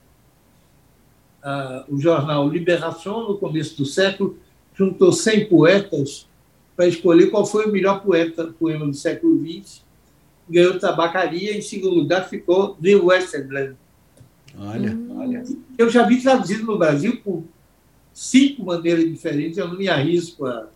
a, 1.42 1.84
o 1.88 1.98
jornal 1.98 2.48
Liberação, 2.48 3.28
no 3.28 3.36
começo 3.36 3.76
do 3.76 3.84
século, 3.84 4.38
juntou 4.74 5.12
100 5.12 5.48
poetas 5.48 6.28
para 6.76 6.86
escolher 6.86 7.30
qual 7.30 7.44
foi 7.44 7.66
o 7.66 7.72
melhor 7.72 8.02
poeta, 8.02 8.54
poema 8.58 8.86
do 8.86 8.94
século 8.94 9.44
XX. 9.44 9.82
Ganhou 10.48 10.78
Tabacaria, 10.78 11.56
em 11.56 11.60
segundo 11.60 11.96
lugar 11.96 12.28
ficou 12.28 12.76
The 12.76 12.96
Western 12.96 13.76
Olha. 14.56 14.98
Olha. 15.16 15.44
Eu 15.76 15.90
já 15.90 16.04
vi 16.04 16.22
traduzido 16.22 16.64
no 16.64 16.78
Brasil 16.78 17.20
por 17.22 17.44
cinco 18.12 18.64
maneiras 18.64 19.04
diferentes, 19.04 19.58
eu 19.58 19.68
não 19.68 19.76
me 19.76 19.88
arrisco 19.88 20.46
a. 20.46 20.68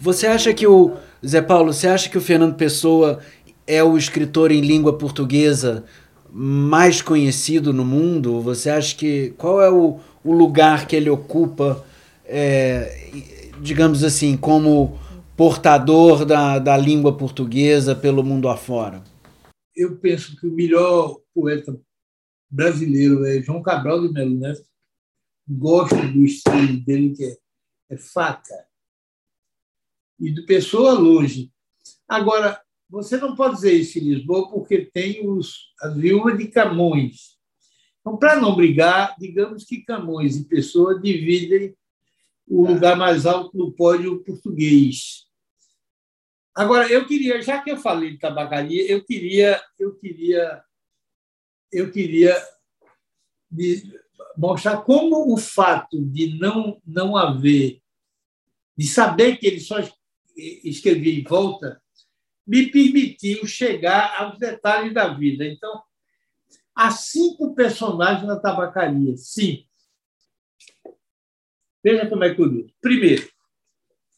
Você 0.00 0.26
acha 0.26 0.54
que 0.54 0.66
o. 0.66 0.96
Zé 1.24 1.42
Paulo, 1.42 1.74
você 1.74 1.86
acha 1.86 2.08
que 2.08 2.16
o 2.16 2.20
Fernando 2.20 2.56
Pessoa 2.56 3.20
é 3.66 3.84
o 3.84 3.98
escritor 3.98 4.50
em 4.50 4.62
língua 4.62 4.96
portuguesa 4.96 5.84
mais 6.32 7.02
conhecido 7.02 7.70
no 7.70 7.84
mundo? 7.84 8.40
Você 8.40 8.70
acha 8.70 8.96
que. 8.96 9.34
Qual 9.36 9.60
é 9.60 9.70
o, 9.70 10.00
o 10.24 10.32
lugar 10.32 10.86
que 10.86 10.96
ele 10.96 11.10
ocupa, 11.10 11.84
é, 12.24 13.10
digamos 13.60 14.02
assim, 14.02 14.38
como 14.38 14.98
portador 15.36 16.24
da, 16.24 16.58
da 16.58 16.78
língua 16.78 17.14
portuguesa 17.14 17.94
pelo 17.94 18.24
mundo 18.24 18.48
afora? 18.48 19.02
Eu 19.76 19.96
penso 19.98 20.34
que 20.36 20.46
o 20.46 20.52
melhor 20.52 21.18
poeta 21.34 21.78
brasileiro 22.50 23.26
é 23.26 23.42
João 23.42 23.62
Cabral 23.62 24.00
de 24.00 24.10
Melo 24.14 24.34
Neto. 24.38 24.64
Gosto 25.46 25.96
do 25.96 26.24
estilo 26.24 26.80
dele, 26.84 27.14
que 27.14 27.24
é, 27.24 27.36
é 27.90 27.96
faca. 27.98 28.69
E 30.20 30.30
do 30.30 30.44
Pessoa 30.44 30.92
longe. 30.92 31.50
Agora, 32.08 32.60
você 32.88 33.16
não 33.16 33.34
pode 33.34 33.54
dizer 33.54 33.72
isso 33.72 33.98
em 33.98 34.02
Lisboa, 34.02 34.50
porque 34.50 34.90
tem 34.92 35.26
os, 35.26 35.72
as 35.80 35.96
viúvas 35.96 36.36
de 36.36 36.48
Camões. 36.48 37.38
Então, 38.00 38.16
para 38.16 38.36
não 38.36 38.56
brigar, 38.56 39.14
digamos 39.18 39.64
que 39.64 39.82
Camões 39.82 40.36
e 40.36 40.44
Pessoa 40.44 41.00
dividem 41.00 41.74
o 42.46 42.66
lugar 42.66 42.96
mais 42.96 43.26
alto 43.26 43.56
no 43.56 43.72
pódio 43.72 44.24
português. 44.24 45.26
Agora, 46.54 46.88
eu 46.90 47.06
queria, 47.06 47.40
já 47.40 47.62
que 47.62 47.70
eu 47.70 47.76
falei 47.76 48.10
de 48.10 48.18
tabacaria, 48.18 48.90
eu 48.90 49.04
queria, 49.04 49.62
eu 49.78 49.94
queria, 49.96 50.62
eu 51.72 51.92
queria 51.92 52.36
mostrar 54.36 54.78
como 54.78 55.32
o 55.32 55.36
fato 55.36 56.04
de 56.04 56.38
não 56.38 56.80
não 56.84 57.16
haver, 57.16 57.80
de 58.76 58.86
saber 58.86 59.36
que 59.36 59.46
ele 59.46 59.60
só 59.60 59.80
escrevia 60.64 61.18
em 61.18 61.22
volta, 61.22 61.80
me 62.46 62.70
permitiu 62.70 63.46
chegar 63.46 64.20
aos 64.20 64.38
detalhes 64.38 64.92
da 64.92 65.08
vida. 65.08 65.44
Então, 65.46 65.82
há 66.74 66.90
cinco 66.90 67.54
personagens 67.54 68.26
na 68.26 68.38
tabacaria. 68.38 69.16
Cinco. 69.16 69.68
Veja 71.82 72.08
como 72.08 72.24
é 72.24 72.34
curioso. 72.34 72.72
Primeiro, 72.80 73.28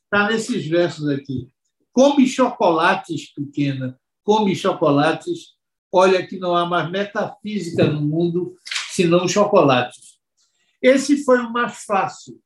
está 0.04 0.28
nesses 0.28 0.66
versos 0.66 1.08
aqui. 1.08 1.48
Come 1.92 2.26
chocolates, 2.26 3.32
pequena, 3.32 4.00
come 4.24 4.54
chocolates. 4.56 5.54
Olha 5.92 6.26
que 6.26 6.38
não 6.38 6.56
há 6.56 6.64
mais 6.64 6.90
metafísica 6.90 7.85
no 7.85 8.00
mundo 8.00 8.56
senão 8.90 9.28
chocolates. 9.28 10.18
Esse 10.80 11.22
foi 11.22 11.38
o 11.38 11.52
mais 11.52 11.85
fácil, 11.85 12.40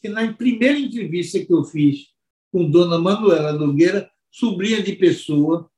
que 0.00 0.08
na 0.08 0.32
primeira 0.32 0.78
entrevista 0.78 1.44
que 1.44 1.52
eu 1.52 1.64
fiz 1.64 2.09
com 2.50 2.70
Dona 2.70 2.98
Manuela 2.98 3.52
Nogueira, 3.52 4.10
sobrinha 4.30 4.82
de 4.82 4.94
pessoa, 4.94 5.70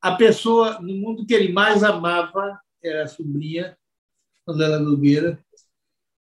a 0.00 0.12
pessoa 0.16 0.80
no 0.80 0.94
mundo 0.94 1.26
que 1.26 1.34
ele 1.34 1.52
mais 1.52 1.82
amava 1.84 2.58
era 2.82 3.04
a 3.04 3.08
sobrinha, 3.08 3.76
Manuela 4.46 4.78
Nogueira. 4.78 5.38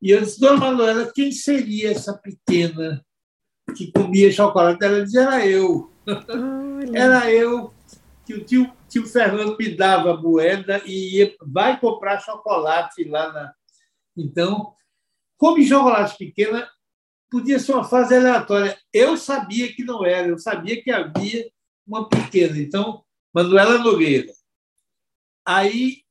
E 0.01 0.11
eu 0.11 0.21
disse, 0.21 0.39
Dona 0.39 0.57
Manuela, 0.57 1.11
quem 1.13 1.31
seria 1.31 1.91
essa 1.91 2.17
pequena 2.17 3.05
que 3.75 3.91
comia 3.91 4.31
chocolate? 4.31 4.83
Ela 4.83 5.03
dizia, 5.03 5.21
era 5.21 5.45
eu. 5.45 5.91
Olha. 6.07 6.97
Era 6.97 7.31
eu 7.31 7.73
que 8.25 8.33
o 8.33 8.43
tio, 8.43 8.71
tio 8.89 9.05
Fernando 9.05 9.57
me 9.57 9.75
dava 9.75 10.15
moeda 10.15 10.81
e 10.85 11.17
ia, 11.17 11.35
vai 11.41 11.79
comprar 11.79 12.19
chocolate 12.19 13.03
lá 13.05 13.31
na. 13.31 13.53
Então, 14.15 14.73
come 15.37 15.65
chocolate 15.65 16.17
pequena 16.17 16.67
podia 17.29 17.59
ser 17.59 17.73
uma 17.73 17.83
fase 17.83 18.15
aleatória. 18.15 18.77
Eu 18.93 19.17
sabia 19.17 19.71
que 19.73 19.83
não 19.83 20.05
era, 20.05 20.27
eu 20.27 20.37
sabia 20.37 20.81
que 20.81 20.91
havia 20.91 21.49
uma 21.85 22.07
pequena. 22.07 22.57
Então, 22.57 23.03
Manuela 23.33 23.77
Nogueira. 23.79 24.31
Aí 25.45 26.01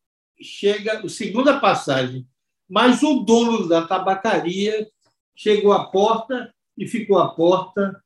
chega 0.40 1.00
a 1.00 1.08
segunda 1.08 1.60
passagem, 1.60 2.26
mas 2.68 3.02
o 3.02 3.20
dono 3.20 3.68
da 3.68 3.86
tabacaria 3.86 4.88
chegou 5.34 5.72
à 5.72 5.90
porta 5.90 6.54
e 6.76 6.86
ficou 6.86 7.18
à 7.18 7.34
porta 7.34 8.02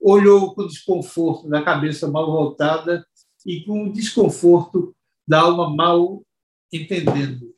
olhou 0.00 0.54
com 0.54 0.66
desconforto 0.66 1.48
da 1.48 1.62
cabeça 1.62 2.08
mal 2.08 2.30
voltada 2.30 3.06
e 3.44 3.62
com 3.64 3.90
desconforto 3.90 4.94
da 5.26 5.40
alma 5.40 5.74
mal 5.74 6.22
entendendo. 6.72 7.54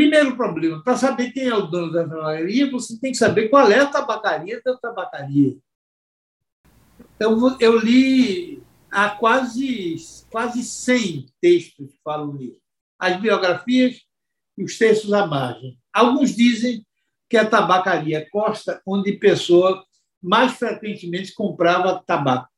Primeiro 0.00 0.34
problema, 0.34 0.82
para 0.82 0.96
saber 0.96 1.30
quem 1.30 1.46
é 1.46 1.54
o 1.54 1.66
dono 1.66 1.92
da 1.92 2.08
tabacaria, 2.08 2.70
você 2.70 2.98
tem 2.98 3.12
que 3.12 3.18
saber 3.18 3.50
qual 3.50 3.70
é 3.70 3.80
a 3.80 3.86
tabacaria 3.86 4.58
da 4.64 4.74
tabacaria. 4.78 5.58
Então, 7.14 7.58
eu 7.60 7.78
li 7.78 8.62
há 8.90 9.10
quase, 9.10 9.96
quase 10.30 10.64
100 10.64 11.26
textos 11.38 11.90
que 11.92 11.98
falam 12.02 12.32
nisso. 12.32 12.58
As 12.98 13.20
biografias 13.20 14.00
e 14.56 14.64
os 14.64 14.78
textos 14.78 15.12
à 15.12 15.26
margem. 15.26 15.78
Alguns 15.92 16.34
dizem 16.34 16.82
que 17.28 17.36
a 17.36 17.46
tabacaria 17.46 18.26
Costa, 18.30 18.80
onde 18.86 19.18
pessoa 19.18 19.84
mais 20.22 20.52
frequentemente 20.52 21.34
comprava 21.34 22.02
tabaco. 22.06 22.48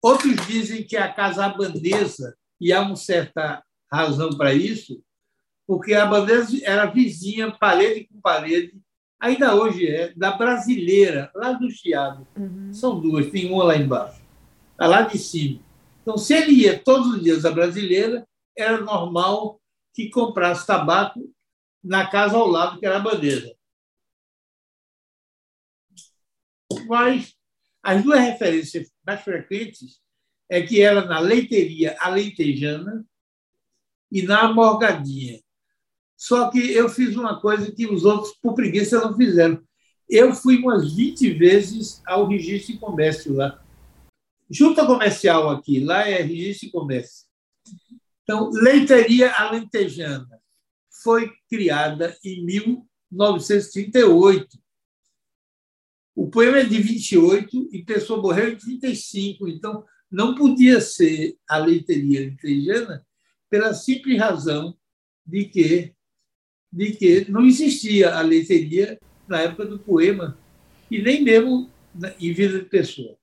Outros 0.00 0.46
dizem 0.46 0.84
que 0.84 0.96
a 0.96 1.12
casa 1.12 1.44
abandesa, 1.44 2.36
e 2.60 2.72
há 2.72 2.82
uma 2.82 2.94
certa 2.94 3.64
razão 3.90 4.30
para 4.36 4.54
isso, 4.54 5.02
porque 5.66 5.94
a 5.94 6.06
Bandeiras 6.06 6.52
era 6.62 6.86
vizinha, 6.86 7.50
parede 7.50 8.04
com 8.04 8.20
parede, 8.20 8.80
ainda 9.20 9.54
hoje 9.54 9.86
é, 9.86 10.12
da 10.14 10.32
brasileira, 10.32 11.30
lá 11.34 11.52
do 11.52 11.70
Chiado. 11.70 12.26
Uhum. 12.36 12.72
São 12.72 13.00
duas, 13.00 13.30
tem 13.30 13.50
uma 13.50 13.64
lá 13.64 13.76
embaixo, 13.76 14.20
está 14.72 14.86
lá 14.86 15.02
de 15.02 15.18
cima. 15.18 15.60
Então, 16.02 16.18
se 16.18 16.34
ele 16.34 16.52
ia 16.52 16.78
todos 16.78 17.14
os 17.14 17.22
dias 17.22 17.44
à 17.44 17.50
brasileira, 17.50 18.26
era 18.56 18.80
normal 18.80 19.60
que 19.94 20.10
comprasse 20.10 20.66
tabaco 20.66 21.20
na 21.82 22.08
casa 22.08 22.36
ao 22.36 22.46
lado, 22.46 22.78
que 22.78 22.86
era 22.86 22.96
a 22.96 23.00
bandeira. 23.00 23.54
Mas 26.86 27.36
as 27.82 28.02
duas 28.02 28.20
referências 28.20 28.90
mais 29.04 29.20
frequentes 29.20 30.00
é 30.48 30.62
que 30.62 30.80
era 30.80 31.04
na 31.04 31.18
leiteria 31.18 31.96
alentejana 32.00 33.04
e 34.10 34.22
na 34.22 34.52
morgadinha. 34.52 35.41
Só 36.22 36.50
que 36.50 36.72
eu 36.72 36.88
fiz 36.88 37.16
uma 37.16 37.40
coisa 37.40 37.72
que 37.72 37.86
os 37.86 38.04
outros, 38.04 38.32
por 38.40 38.54
preguiça, 38.54 39.00
não 39.00 39.16
fizeram. 39.16 39.60
Eu 40.08 40.32
fui 40.34 40.58
umas 40.58 40.94
20 40.94 41.32
vezes 41.32 42.00
ao 42.06 42.28
registro 42.28 42.74
de 42.74 42.78
comércio 42.78 43.34
lá. 43.34 43.60
Junta 44.48 44.86
comercial 44.86 45.50
aqui, 45.50 45.80
lá 45.80 46.08
é 46.08 46.22
registro 46.22 46.66
de 46.66 46.72
comércio. 46.72 47.26
Então, 48.22 48.50
Leiteria 48.52 49.32
Alentejana 49.32 50.40
foi 51.02 51.32
criada 51.48 52.16
em 52.24 52.44
1938 52.44 54.62
o 56.14 56.28
poema 56.28 56.58
é 56.58 56.64
de 56.64 56.80
28 56.80 57.70
e 57.72 57.84
Pessoa 57.84 58.20
morreu 58.20 58.50
em 58.50 58.56
35, 58.56 59.48
então 59.48 59.84
não 60.10 60.34
podia 60.34 60.80
ser 60.80 61.36
a 61.48 61.56
leiteria 61.56 62.28
litejana 62.28 63.04
pela 63.48 63.72
simples 63.72 64.18
razão 64.18 64.76
de 65.24 65.46
que, 65.46 65.94
de 66.72 66.92
que 66.92 67.30
não 67.30 67.44
existia 67.44 68.14
a 68.14 68.22
leiteria 68.22 68.98
na 69.28 69.42
época 69.42 69.66
do 69.66 69.78
poema 69.78 70.38
e 70.90 71.02
nem 71.02 71.22
mesmo 71.22 71.70
em 72.18 72.32
vida 72.32 72.58
de 72.60 72.64
pessoa. 72.64 73.16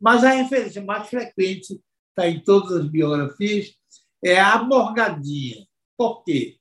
Mas 0.00 0.22
a 0.24 0.30
referência 0.30 0.82
mais 0.82 1.08
frequente, 1.08 1.80
está 2.10 2.28
em 2.28 2.40
todas 2.40 2.72
as 2.72 2.88
biografias, 2.88 3.74
é 4.22 4.38
a 4.38 4.62
morgadinha. 4.62 5.66
Por 5.96 6.22
quê? 6.24 6.58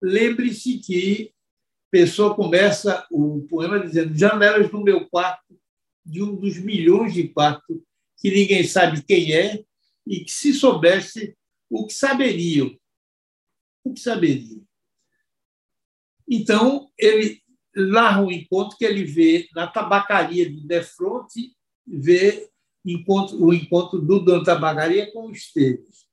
Lembre-se 0.00 0.78
que 0.78 1.32
pessoa 1.90 2.34
começa 2.34 3.06
o 3.10 3.42
poema 3.48 3.80
dizendo: 3.80 4.16
Janelas 4.16 4.70
no 4.70 4.82
meu 4.82 5.08
quarto, 5.08 5.58
de 6.04 6.22
um 6.22 6.34
dos 6.34 6.58
milhões 6.58 7.14
de 7.14 7.28
quartos 7.28 7.78
que 8.18 8.30
ninguém 8.30 8.64
sabe 8.64 9.02
quem 9.02 9.32
é 9.32 9.64
e 10.06 10.24
que, 10.24 10.30
se 10.30 10.52
soubesse, 10.52 11.36
o 11.70 11.86
que 11.86 11.94
saberiam. 11.94 12.76
O 13.84 13.92
que 13.94 14.00
saberiam. 14.00 14.62
Então, 16.34 16.90
ele 16.98 17.42
narra 17.76 18.22
um 18.22 18.32
encontro 18.32 18.78
que 18.78 18.86
ele 18.86 19.04
vê 19.04 19.46
na 19.54 19.66
tabacaria 19.66 20.48
de 20.48 20.66
Defronte, 20.66 21.54
vê 21.86 22.48
encontro, 22.86 23.44
o 23.44 23.52
encontro 23.52 24.00
do 24.00 24.18
dono 24.18 24.42
da 24.42 24.54
tabacaria 24.54 25.12
com 25.12 25.26
o 25.26 25.30
Esteves. 25.30 26.06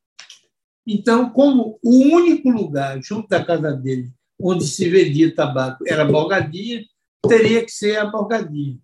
Então, 0.85 1.29
como 1.29 1.79
o 1.81 2.01
único 2.13 2.49
lugar 2.49 3.01
junto 3.01 3.29
da 3.29 3.45
casa 3.45 3.71
dele 3.71 4.11
onde 4.37 4.67
se 4.67 4.89
vendia 4.89 5.33
tabaco 5.33 5.85
era 5.87 6.03
Morgadinha, 6.03 6.85
teria 7.25 7.63
que 7.63 7.71
ser 7.71 7.97
a 7.97 8.11
Morgadinha. 8.11 8.77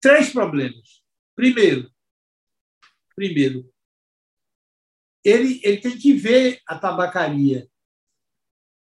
Três 0.00 0.32
problemas. 0.32 1.02
Primeiro, 1.34 1.90
primeiro, 3.16 3.68
ele, 5.24 5.60
ele 5.64 5.78
tem 5.78 5.98
que 5.98 6.12
ver 6.12 6.60
a 6.64 6.78
tabacaria. 6.78 7.68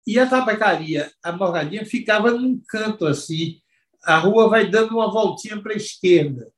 E 0.07 0.19
a 0.19 0.29
tabacaria, 0.29 1.11
a 1.23 1.33
Morgadinha, 1.33 1.85
ficava 1.85 2.31
num 2.31 2.61
canto 2.69 3.07
assim. 3.07 3.61
A 4.05 4.19
rua 4.19 4.49
vai 4.49 4.71
dando 4.71 4.95
uma 4.95 5.11
voltinha 5.11 5.61
para 5.61 5.73
a 5.73 5.77
esquerda. 5.77 6.53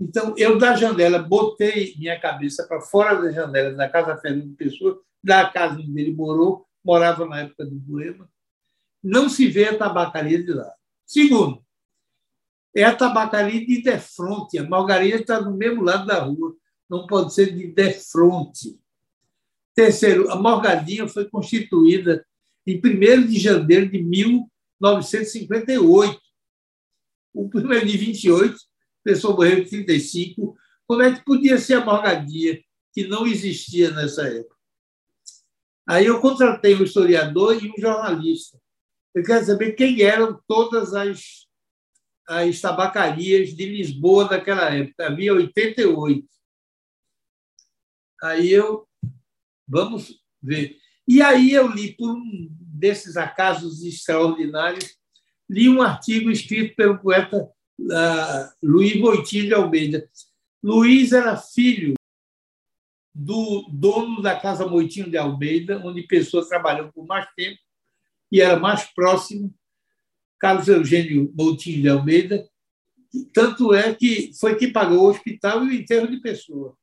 Então, 0.00 0.34
eu 0.38 0.56
da 0.56 0.74
janela 0.74 1.18
botei 1.18 1.94
minha 1.98 2.18
cabeça 2.18 2.66
para 2.66 2.80
fora 2.80 3.20
da 3.20 3.30
janela 3.30 3.74
da 3.74 3.86
Casa 3.86 4.16
Fernando 4.16 4.56
Pessoa, 4.56 4.98
da 5.22 5.50
casa 5.50 5.78
onde 5.78 6.00
ele 6.00 6.14
morou, 6.14 6.66
morava 6.82 7.26
na 7.26 7.40
época 7.40 7.66
do 7.66 7.78
Poema. 7.80 8.26
Não 9.02 9.28
se 9.28 9.46
vê 9.48 9.68
a 9.68 9.76
tabacaria 9.76 10.42
de 10.42 10.54
lá. 10.54 10.72
Segundo, 11.04 11.62
é 12.74 12.84
a 12.84 12.96
tabacaria 12.96 13.66
de 13.66 13.82
defronte. 13.82 14.58
A 14.58 14.66
Margarida 14.66 15.16
está 15.16 15.38
do 15.38 15.52
mesmo 15.52 15.82
lado 15.82 16.06
da 16.06 16.20
rua, 16.20 16.56
não 16.88 17.06
pode 17.06 17.34
ser 17.34 17.54
de 17.54 17.66
defronte. 17.66 18.80
Terceiro, 19.74 20.30
a 20.30 20.36
Morgadinha 20.36 21.06
foi 21.06 21.28
constituída 21.28 22.24
em 22.66 22.78
1 22.78 23.26
de 23.26 23.38
janeiro 23.38 23.90
de 23.90 24.02
1958. 24.02 26.20
O 27.32 27.48
primeiro 27.48 27.86
de 27.86 27.96
28 27.96 28.58
pessoa 29.02 29.34
morreu 29.34 29.58
em 29.58 29.64
35. 29.64 30.56
Como 30.86 31.02
é 31.02 31.14
que 31.14 31.24
podia 31.24 31.58
ser 31.58 31.74
a 31.74 31.84
morgadia 31.84 32.62
que 32.92 33.06
não 33.06 33.26
existia 33.26 33.90
nessa 33.90 34.26
época? 34.26 34.56
Aí 35.88 36.06
eu 36.06 36.20
contratei 36.20 36.74
um 36.74 36.84
historiador 36.84 37.62
e 37.62 37.68
um 37.68 37.74
jornalista. 37.78 38.60
Eu 39.14 39.24
quero 39.24 39.44
saber 39.44 39.72
quem 39.72 40.02
eram 40.02 40.40
todas 40.46 40.94
as, 40.94 41.46
as 42.28 42.60
tabacarias 42.60 43.54
de 43.54 43.66
Lisboa 43.66 44.28
naquela 44.28 44.72
época. 44.72 45.06
Havia 45.06 45.34
88. 45.34 46.26
Aí 48.22 48.50
eu. 48.50 48.86
Vamos 49.66 50.20
ver. 50.42 50.79
E 51.10 51.20
aí 51.20 51.50
eu 51.50 51.66
li, 51.66 51.92
por 51.96 52.12
um 52.12 52.48
desses 52.52 53.16
acasos 53.16 53.82
extraordinários, 53.82 54.96
li 55.48 55.68
um 55.68 55.82
artigo 55.82 56.30
escrito 56.30 56.76
pelo 56.76 57.00
poeta 57.00 57.50
Luiz 58.62 58.96
Boitinho 59.00 59.46
de 59.46 59.54
Almeida. 59.54 60.08
Luiz 60.62 61.10
era 61.10 61.36
filho 61.36 61.94
do 63.12 63.68
dono 63.72 64.22
da 64.22 64.38
Casa 64.38 64.68
Moitinho 64.68 65.10
de 65.10 65.16
Almeida, 65.16 65.84
onde 65.84 66.04
pessoas 66.04 66.48
trabalhou 66.48 66.92
por 66.92 67.04
mais 67.04 67.26
tempo 67.34 67.58
e 68.30 68.40
era 68.40 68.56
mais 68.56 68.84
próximo, 68.94 69.52
Carlos 70.38 70.68
Eugênio 70.68 71.34
Moutinho 71.36 71.82
de 71.82 71.88
Almeida, 71.88 72.48
tanto 73.34 73.74
é 73.74 73.92
que 73.92 74.30
foi 74.38 74.54
quem 74.54 74.72
pagou 74.72 75.00
o 75.00 75.10
hospital 75.10 75.64
e 75.64 75.70
o 75.70 75.74
enterro 75.74 76.06
de 76.06 76.20
pessoa. 76.20 76.78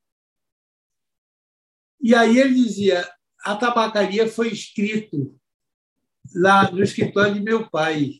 E 2.01 2.13
aí 2.13 2.37
ele 2.37 2.55
dizia, 2.55 3.09
a 3.43 3.55
tabacaria 3.55 4.27
foi 4.27 4.49
escrito 4.49 5.37
lá 6.35 6.69
no 6.71 6.83
escritório 6.83 7.35
de 7.35 7.39
meu 7.41 7.69
pai, 7.69 8.19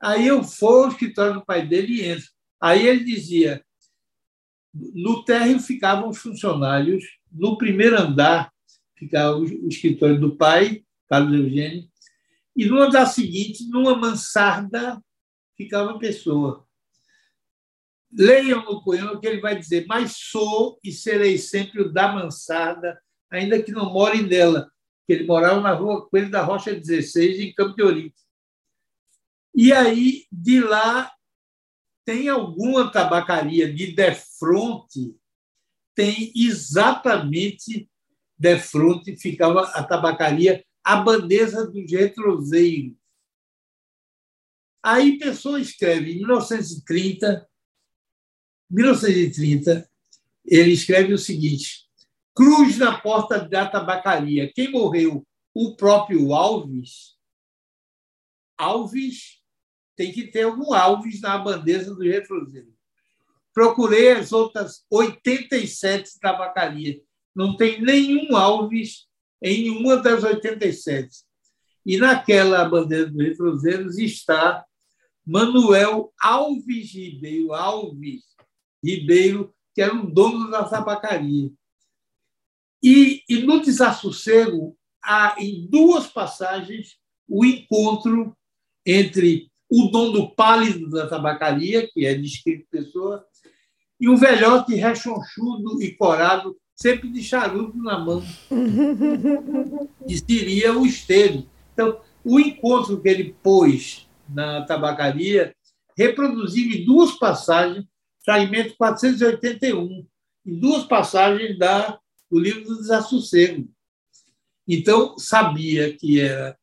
Aí 0.00 0.26
eu 0.26 0.42
vou 0.42 0.84
ao 0.84 0.88
escritório 0.90 1.34
do 1.34 1.44
pai 1.44 1.66
dele 1.66 1.94
e 1.94 2.04
entro. 2.04 2.26
Aí 2.60 2.86
ele 2.86 3.04
dizia: 3.04 3.64
no 4.72 5.24
térreo 5.24 5.58
ficavam 5.58 6.10
os 6.10 6.18
funcionários, 6.18 7.04
no 7.32 7.56
primeiro 7.56 7.98
andar 7.98 8.52
ficava 8.96 9.36
o 9.36 9.44
escritório 9.68 10.18
do 10.18 10.36
pai, 10.36 10.82
Carlos 11.06 11.38
Eugênio, 11.38 11.86
e 12.54 12.64
no 12.64 12.80
andar 12.80 13.04
seguinte, 13.06 13.68
numa 13.68 13.94
mansarda, 13.94 15.02
ficava 15.54 15.90
a 15.90 15.98
pessoa. 15.98 16.66
Leiam 18.10 18.64
no 18.64 18.82
poema 18.82 19.18
que 19.20 19.26
ele 19.26 19.40
vai 19.40 19.58
dizer: 19.58 19.86
Mas 19.86 20.16
sou 20.16 20.78
e 20.82 20.92
serei 20.92 21.36
sempre 21.36 21.82
o 21.82 21.92
da 21.92 22.12
mansarda, 22.12 22.98
ainda 23.30 23.62
que 23.62 23.72
não 23.72 23.92
more 23.92 24.22
nela, 24.22 24.70
que 25.06 25.12
ele 25.12 25.26
morava 25.26 25.60
na 25.60 25.72
rua 25.72 26.08
Coelho 26.08 26.30
da 26.30 26.42
Rocha 26.42 26.74
16, 26.74 27.40
em 27.40 27.54
Campo 27.54 27.74
de 27.74 27.82
Ourique. 27.82 28.20
E 29.54 29.72
aí, 29.72 30.26
de 30.30 30.60
lá, 30.60 31.10
tem 32.04 32.28
alguma 32.28 32.90
tabacaria 32.90 33.72
de 33.72 33.92
defronte, 33.92 35.16
tem 35.94 36.32
exatamente 36.36 37.88
defronte, 38.38 39.16
ficava 39.16 39.62
a 39.70 39.82
tabacaria 39.82 40.64
a 40.86 40.96
bandeza 40.96 41.66
dos 41.66 41.90
retroseiros. 41.90 42.96
Aí 44.80 45.18
pessoa 45.18 45.60
escreve, 45.60 46.12
em 46.12 46.18
1930, 46.18 47.44
1930, 48.70 49.90
ele 50.44 50.70
escreve 50.70 51.12
o 51.12 51.18
seguinte: 51.18 51.85
Cruz 52.36 52.76
na 52.76 53.00
porta 53.00 53.40
da 53.48 53.66
tabacaria. 53.66 54.52
Quem 54.54 54.70
morreu? 54.70 55.26
O 55.54 55.74
próprio 55.74 56.34
Alves. 56.34 57.16
Alves 58.58 59.40
tem 59.96 60.12
que 60.12 60.26
ter 60.26 60.42
algum 60.42 60.74
Alves 60.74 61.22
na 61.22 61.38
bandeja 61.38 61.94
do 61.94 62.02
retrozeiro. 62.02 62.76
Procurei 63.54 64.12
as 64.12 64.32
outras 64.32 64.84
87 64.90 66.20
tabacarias. 66.20 67.00
Não 67.34 67.56
tem 67.56 67.80
nenhum 67.80 68.36
Alves 68.36 69.06
em 69.42 69.62
nenhuma 69.62 69.96
das 69.96 70.22
87. 70.22 71.24
E 71.86 71.96
naquela 71.96 72.68
bandeira 72.68 73.06
do 73.10 73.18
Retroseiros 73.18 73.96
está 73.96 74.62
Manuel 75.24 76.12
Alves 76.20 76.92
Ribeiro, 76.92 77.54
Alves 77.54 78.24
Ribeiro, 78.84 79.54
que 79.74 79.80
era 79.80 79.94
o 79.94 80.10
dono 80.10 80.50
da 80.50 80.64
tabacaria. 80.64 81.50
E, 82.86 83.24
e 83.28 83.38
no 83.38 83.60
Desassossego, 83.60 84.76
há 85.02 85.34
em 85.40 85.66
duas 85.68 86.06
passagens 86.06 86.96
o 87.28 87.44
encontro 87.44 88.32
entre 88.86 89.50
o 89.68 89.88
dono 89.88 90.32
pálido 90.36 90.88
da 90.90 91.08
tabacaria, 91.08 91.90
que 91.92 92.06
é 92.06 92.14
descrito 92.14 92.64
pessoa, 92.70 93.26
e 93.98 94.08
um 94.08 94.14
velhote 94.14 94.76
rechonchudo 94.76 95.82
e 95.82 95.96
corado, 95.96 96.56
sempre 96.76 97.10
de 97.10 97.24
charuto 97.24 97.76
na 97.76 97.98
mão, 97.98 98.22
que 100.06 100.14
seria 100.24 100.78
o 100.78 100.86
esteiro. 100.86 101.44
Então, 101.72 102.00
o 102.22 102.38
encontro 102.38 103.02
que 103.02 103.08
ele 103.08 103.34
pôs 103.42 104.08
na 104.28 104.64
tabacaria 104.64 105.52
reproduziu 105.98 106.70
em 106.70 106.84
duas 106.84 107.18
passagens, 107.18 107.84
fragmento 108.24 108.76
481, 108.76 110.06
em 110.46 110.60
duas 110.60 110.84
passagens 110.84 111.58
da, 111.58 111.98
do 112.30 112.38
livro 112.38 112.64
do 112.64 112.76
Desassossego. 112.76 113.68
Então, 114.66 115.18
sabia 115.18 115.96
que 115.96 116.20
era 116.20 116.58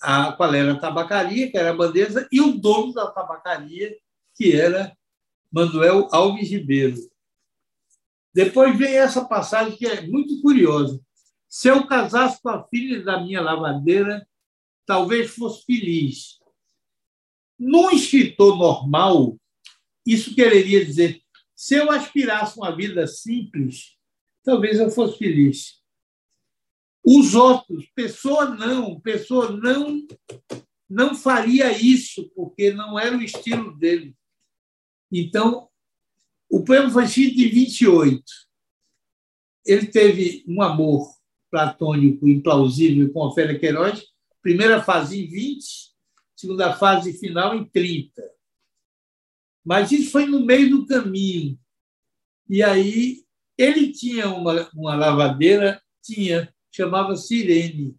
a, 0.00 0.32
qual 0.32 0.54
era 0.54 0.72
a 0.72 0.78
tabacaria, 0.78 1.50
que 1.50 1.58
era 1.58 1.70
a 1.70 1.76
bandeja, 1.76 2.28
e 2.30 2.40
o 2.40 2.58
dono 2.58 2.92
da 2.92 3.10
tabacaria, 3.10 3.96
que 4.34 4.52
era 4.52 4.96
Manuel 5.52 6.08
Alves 6.12 6.48
Ribeiro. 6.50 6.96
Depois 8.32 8.78
vem 8.78 8.94
essa 8.94 9.24
passagem 9.24 9.76
que 9.76 9.86
é 9.86 10.06
muito 10.06 10.40
curiosa. 10.40 11.00
Se 11.48 11.68
eu 11.68 11.84
casasse 11.86 12.40
com 12.40 12.48
a 12.48 12.64
filha 12.68 13.02
da 13.02 13.20
minha 13.20 13.40
lavadeira, 13.40 14.26
talvez 14.86 15.32
fosse 15.32 15.64
feliz. 15.64 16.38
Num 17.58 17.90
escritor 17.90 18.56
normal, 18.56 19.36
isso 20.06 20.34
quereria 20.34 20.84
dizer: 20.84 21.20
se 21.54 21.74
eu 21.74 21.90
aspirasse 21.90 22.56
uma 22.56 22.74
vida 22.74 23.06
simples, 23.06 23.98
talvez 24.42 24.78
eu 24.78 24.90
fosse 24.90 25.18
feliz. 25.18 25.80
Os 27.04 27.34
outros, 27.34 27.86
pessoa 27.94 28.46
não, 28.50 29.00
pessoa 29.00 29.50
não 29.50 30.06
não 30.90 31.14
faria 31.14 31.70
isso, 31.70 32.28
porque 32.34 32.72
não 32.72 32.98
era 32.98 33.16
o 33.16 33.22
estilo 33.22 33.72
dele. 33.76 34.16
Então, 35.10 35.68
o 36.50 36.64
poema 36.64 36.90
foi 36.90 37.04
escrito 37.04 37.40
em 37.40 37.48
28. 37.48 38.24
Ele 39.64 39.86
teve 39.86 40.44
um 40.48 40.60
amor 40.60 41.08
platônico 41.48 42.28
implausível 42.28 43.12
com 43.12 43.24
Ofélia 43.24 43.58
Queiroz, 43.58 44.04
primeira 44.42 44.82
fase 44.82 45.22
em 45.22 45.28
20, 45.28 45.64
segunda 46.34 46.74
fase 46.74 47.16
final 47.18 47.54
em 47.54 47.64
30. 47.64 48.20
Mas 49.64 49.92
isso 49.92 50.10
foi 50.10 50.26
no 50.26 50.44
meio 50.44 50.70
do 50.70 50.86
caminho. 50.86 51.56
E 52.48 52.64
aí 52.64 53.24
ele 53.60 53.92
tinha 53.92 54.28
uma, 54.28 54.68
uma 54.74 54.94
lavadeira, 54.94 55.82
tinha 56.02 56.52
chamava-se 56.72 57.34
Irene. 57.34 57.96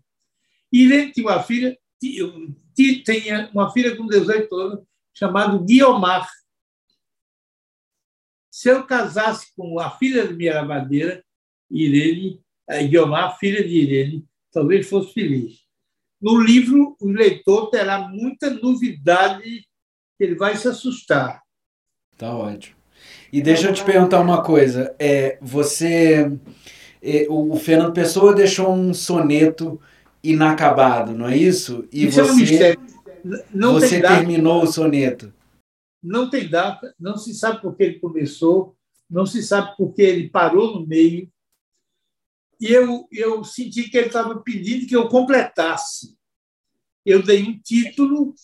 Irene 0.72 1.12
tinha 1.12 1.28
uma 1.28 1.44
filha, 1.44 1.78
tinha 2.00 3.50
uma 3.54 3.72
filha 3.72 3.96
com 3.96 4.08
18 4.08 4.56
anos, 4.56 4.86
chamada 5.14 5.58
Guiomar. 5.58 6.28
Se 8.50 8.70
eu 8.70 8.86
casasse 8.86 9.54
com 9.56 9.80
a 9.80 9.92
filha 9.92 10.28
da 10.28 10.34
minha 10.34 10.56
lavadeira, 10.56 11.24
Irene, 11.70 12.42
Guiomar, 12.90 13.38
filha 13.38 13.64
de 13.64 13.76
Irene, 13.76 14.28
talvez 14.52 14.90
fosse 14.90 15.14
feliz. 15.14 15.62
No 16.20 16.40
livro, 16.40 16.96
o 17.00 17.08
leitor 17.08 17.70
terá 17.70 18.08
muita 18.08 18.50
novidade 18.50 19.66
ele 20.24 20.36
vai 20.36 20.56
se 20.56 20.68
assustar. 20.68 21.42
Tá 22.18 22.36
ótimo. 22.36 22.81
E 23.32 23.42
deixa 23.42 23.68
eu 23.68 23.74
te 23.74 23.84
perguntar 23.84 24.20
uma 24.20 24.44
coisa. 24.44 24.94
É, 25.00 25.38
você. 25.42 26.32
É, 27.02 27.26
o 27.30 27.56
Fernando 27.56 27.94
Pessoa 27.94 28.36
deixou 28.36 28.72
um 28.72 28.94
soneto 28.94 29.80
inacabado, 30.24 31.14
não 31.14 31.28
é 31.28 31.36
isso? 31.36 31.88
E 31.92 32.06
isso 32.06 32.24
você, 32.24 32.30
é 32.30 32.32
um 32.32 32.36
mistério. 32.36 32.82
Não 33.54 33.74
você 33.74 34.02
terminou 34.02 34.64
o 34.64 34.68
soneto. 34.68 35.34
Não 36.04 36.30
tem 36.30 36.50
data, 36.50 36.94
não 37.00 37.18
se 37.18 37.34
sabe 37.34 37.62
por 37.62 37.76
que 37.76 37.84
ele 37.84 38.00
começou, 38.00 38.76
não 39.10 39.26
se 39.26 39.42
sabe 39.44 39.76
por 39.78 39.94
que 39.94 40.02
ele 40.02 40.30
parou 40.30 40.80
no 40.80 40.86
meio. 40.86 41.32
E 42.60 42.72
eu, 42.72 43.08
eu 43.12 43.44
senti 43.44 43.90
que 43.90 43.98
ele 43.98 44.08
estava 44.08 44.40
pedindo 44.40 44.88
que 44.88 44.96
eu 44.96 45.08
completasse. 45.08 46.16
Eu 47.06 47.24
dei 47.24 47.44
um 47.44 47.60
título. 47.60 48.36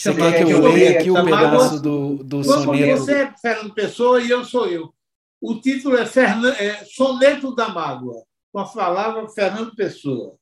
Você 0.00 0.14
quer 0.14 0.46
que 0.46 0.50
eu 0.50 0.62
leia 0.62 0.98
aqui 0.98 1.10
um 1.10 1.22
pedaço 1.22 1.78
do, 1.78 2.24
do 2.24 2.42
soneto? 2.42 3.00
Você 3.02 3.12
é 3.12 3.34
Fernando 3.38 3.74
Pessoa 3.74 4.22
e 4.22 4.30
eu 4.30 4.42
sou 4.46 4.66
eu. 4.66 4.94
O 5.38 5.60
título 5.60 5.94
é, 5.94 6.06
Fernando, 6.06 6.54
é 6.58 6.82
Soneto 6.86 7.54
da 7.54 7.68
Mágoa, 7.68 8.22
com 8.50 8.60
a 8.60 8.64
palavra 8.64 9.28
Fernando 9.28 9.76
Pessoa. 9.76 10.36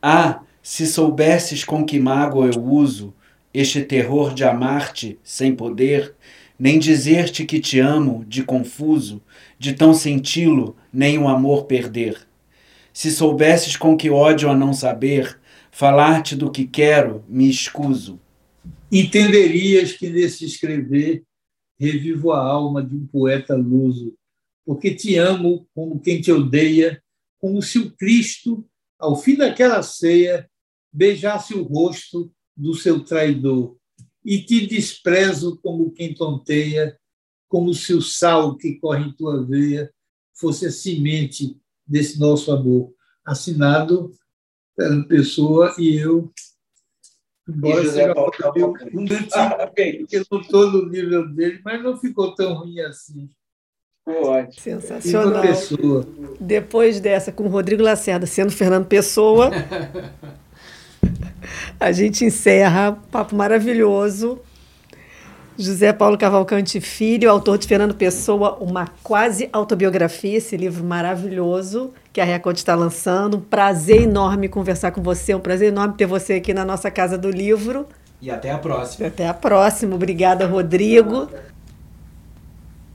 Ah, 0.00 0.40
se 0.62 0.86
soubesses 0.86 1.64
com 1.64 1.84
que 1.84 2.00
mágoa 2.00 2.46
eu 2.46 2.64
uso 2.64 3.12
este 3.52 3.82
terror 3.82 4.32
de 4.32 4.42
amar-te 4.42 5.20
sem 5.22 5.54
poder, 5.54 6.14
nem 6.58 6.78
dizer-te 6.78 7.44
que 7.44 7.60
te 7.60 7.78
amo 7.78 8.24
de 8.26 8.42
confuso, 8.42 9.20
de 9.58 9.74
tão 9.74 9.92
senti-lo, 9.92 10.74
nem 10.90 11.18
o 11.18 11.28
amor 11.28 11.64
perder. 11.64 12.26
Se 12.90 13.10
soubesses 13.10 13.76
com 13.76 13.98
que 13.98 14.08
ódio 14.08 14.48
a 14.48 14.56
não 14.56 14.72
saber, 14.72 15.38
falar-te 15.70 16.34
do 16.34 16.50
que 16.50 16.66
quero, 16.66 17.22
me 17.28 17.46
escuso. 17.50 18.18
Entenderias 18.90 19.92
que 19.92 20.10
nesse 20.10 20.44
escrever 20.44 21.24
revivo 21.78 22.32
a 22.32 22.40
alma 22.40 22.82
de 22.82 22.94
um 22.94 23.06
poeta 23.06 23.54
luso, 23.54 24.14
porque 24.64 24.94
te 24.94 25.16
amo 25.16 25.66
como 25.74 26.00
quem 26.00 26.20
te 26.20 26.30
odeia, 26.30 27.02
como 27.38 27.62
se 27.62 27.78
o 27.78 27.90
Cristo 27.92 28.66
ao 29.00 29.16
fim 29.16 29.34
daquela 29.34 29.82
ceia, 29.82 30.48
beijasse 30.92 31.54
o 31.54 31.62
rosto 31.62 32.30
do 32.54 32.74
seu 32.74 33.02
traidor 33.02 33.76
e 34.22 34.42
te 34.42 34.66
desprezo 34.66 35.58
como 35.62 35.90
quem 35.90 36.14
tonteia, 36.14 36.98
como 37.48 37.72
se 37.72 37.94
o 37.94 38.02
sal 38.02 38.56
que 38.56 38.74
corre 38.74 39.06
em 39.06 39.12
tua 39.12 39.44
veia 39.44 39.90
fosse 40.34 40.66
a 40.66 40.70
semente 40.70 41.56
desse 41.86 42.18
nosso 42.18 42.52
amor. 42.52 42.92
Assinado 43.24 44.12
pela 44.76 45.02
pessoa 45.04 45.74
e 45.78 45.96
eu. 45.96 46.30
Embora 47.56 47.84
seja 47.84 48.12
um, 48.12 48.74
ah, 49.34 49.64
okay. 49.64 49.98
porque 49.98 50.16
eu 50.16 50.24
não 50.30 50.40
estou 50.40 50.70
no 50.70 50.88
nível 50.88 51.28
dele, 51.28 51.60
mas 51.64 51.82
não 51.82 51.98
ficou 51.98 52.34
tão 52.34 52.54
ruim 52.54 52.80
assim. 52.80 53.28
Ótimo. 54.06 54.62
Sensacional. 54.62 55.42
Depois 56.40 57.00
dessa, 57.00 57.30
com 57.30 57.44
o 57.44 57.48
Rodrigo 57.48 57.82
Lacerda 57.82 58.26
sendo 58.26 58.50
Fernando 58.50 58.86
Pessoa, 58.86 59.50
a 61.78 61.92
gente 61.92 62.24
encerra. 62.24 62.92
Papo 63.10 63.34
maravilhoso. 63.34 64.40
José 65.58 65.92
Paulo 65.92 66.16
Cavalcante 66.16 66.80
Filho, 66.80 67.30
autor 67.30 67.58
de 67.58 67.68
Fernando 67.68 67.94
Pessoa, 67.94 68.56
uma 68.60 68.88
quase 69.02 69.50
autobiografia, 69.52 70.38
esse 70.38 70.56
livro 70.56 70.82
maravilhoso 70.82 71.92
que 72.12 72.20
a 72.20 72.24
Record 72.24 72.56
está 72.56 72.74
lançando. 72.74 73.36
Um 73.36 73.40
prazer 73.40 74.02
enorme 74.02 74.48
conversar 74.48 74.90
com 74.90 75.02
você, 75.02 75.34
um 75.34 75.40
prazer 75.40 75.68
enorme 75.68 75.94
ter 75.94 76.06
você 76.06 76.34
aqui 76.34 76.52
na 76.52 76.64
nossa 76.64 76.90
Casa 76.90 77.16
do 77.16 77.30
Livro. 77.30 77.86
E 78.20 78.30
até 78.30 78.50
a 78.50 78.58
próxima. 78.58 79.08
Até 79.08 79.26
a 79.26 79.34
próxima. 79.34 79.94
Obrigada, 79.94 80.46
Rodrigo. 80.46 81.28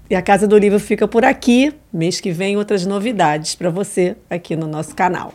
E 0.10 0.16
a 0.16 0.22
Casa 0.22 0.48
do 0.48 0.58
Livro 0.58 0.80
fica 0.80 1.08
por 1.08 1.26
aqui. 1.26 1.74
Mês 1.92 2.22
que 2.22 2.32
vem, 2.32 2.58
outras 2.58 2.86
novidades 2.86 3.56
para 3.56 3.70
você 3.70 4.16
aqui 4.30 4.56
no 4.56 4.68
nosso 4.68 4.96
canal. 4.96 5.34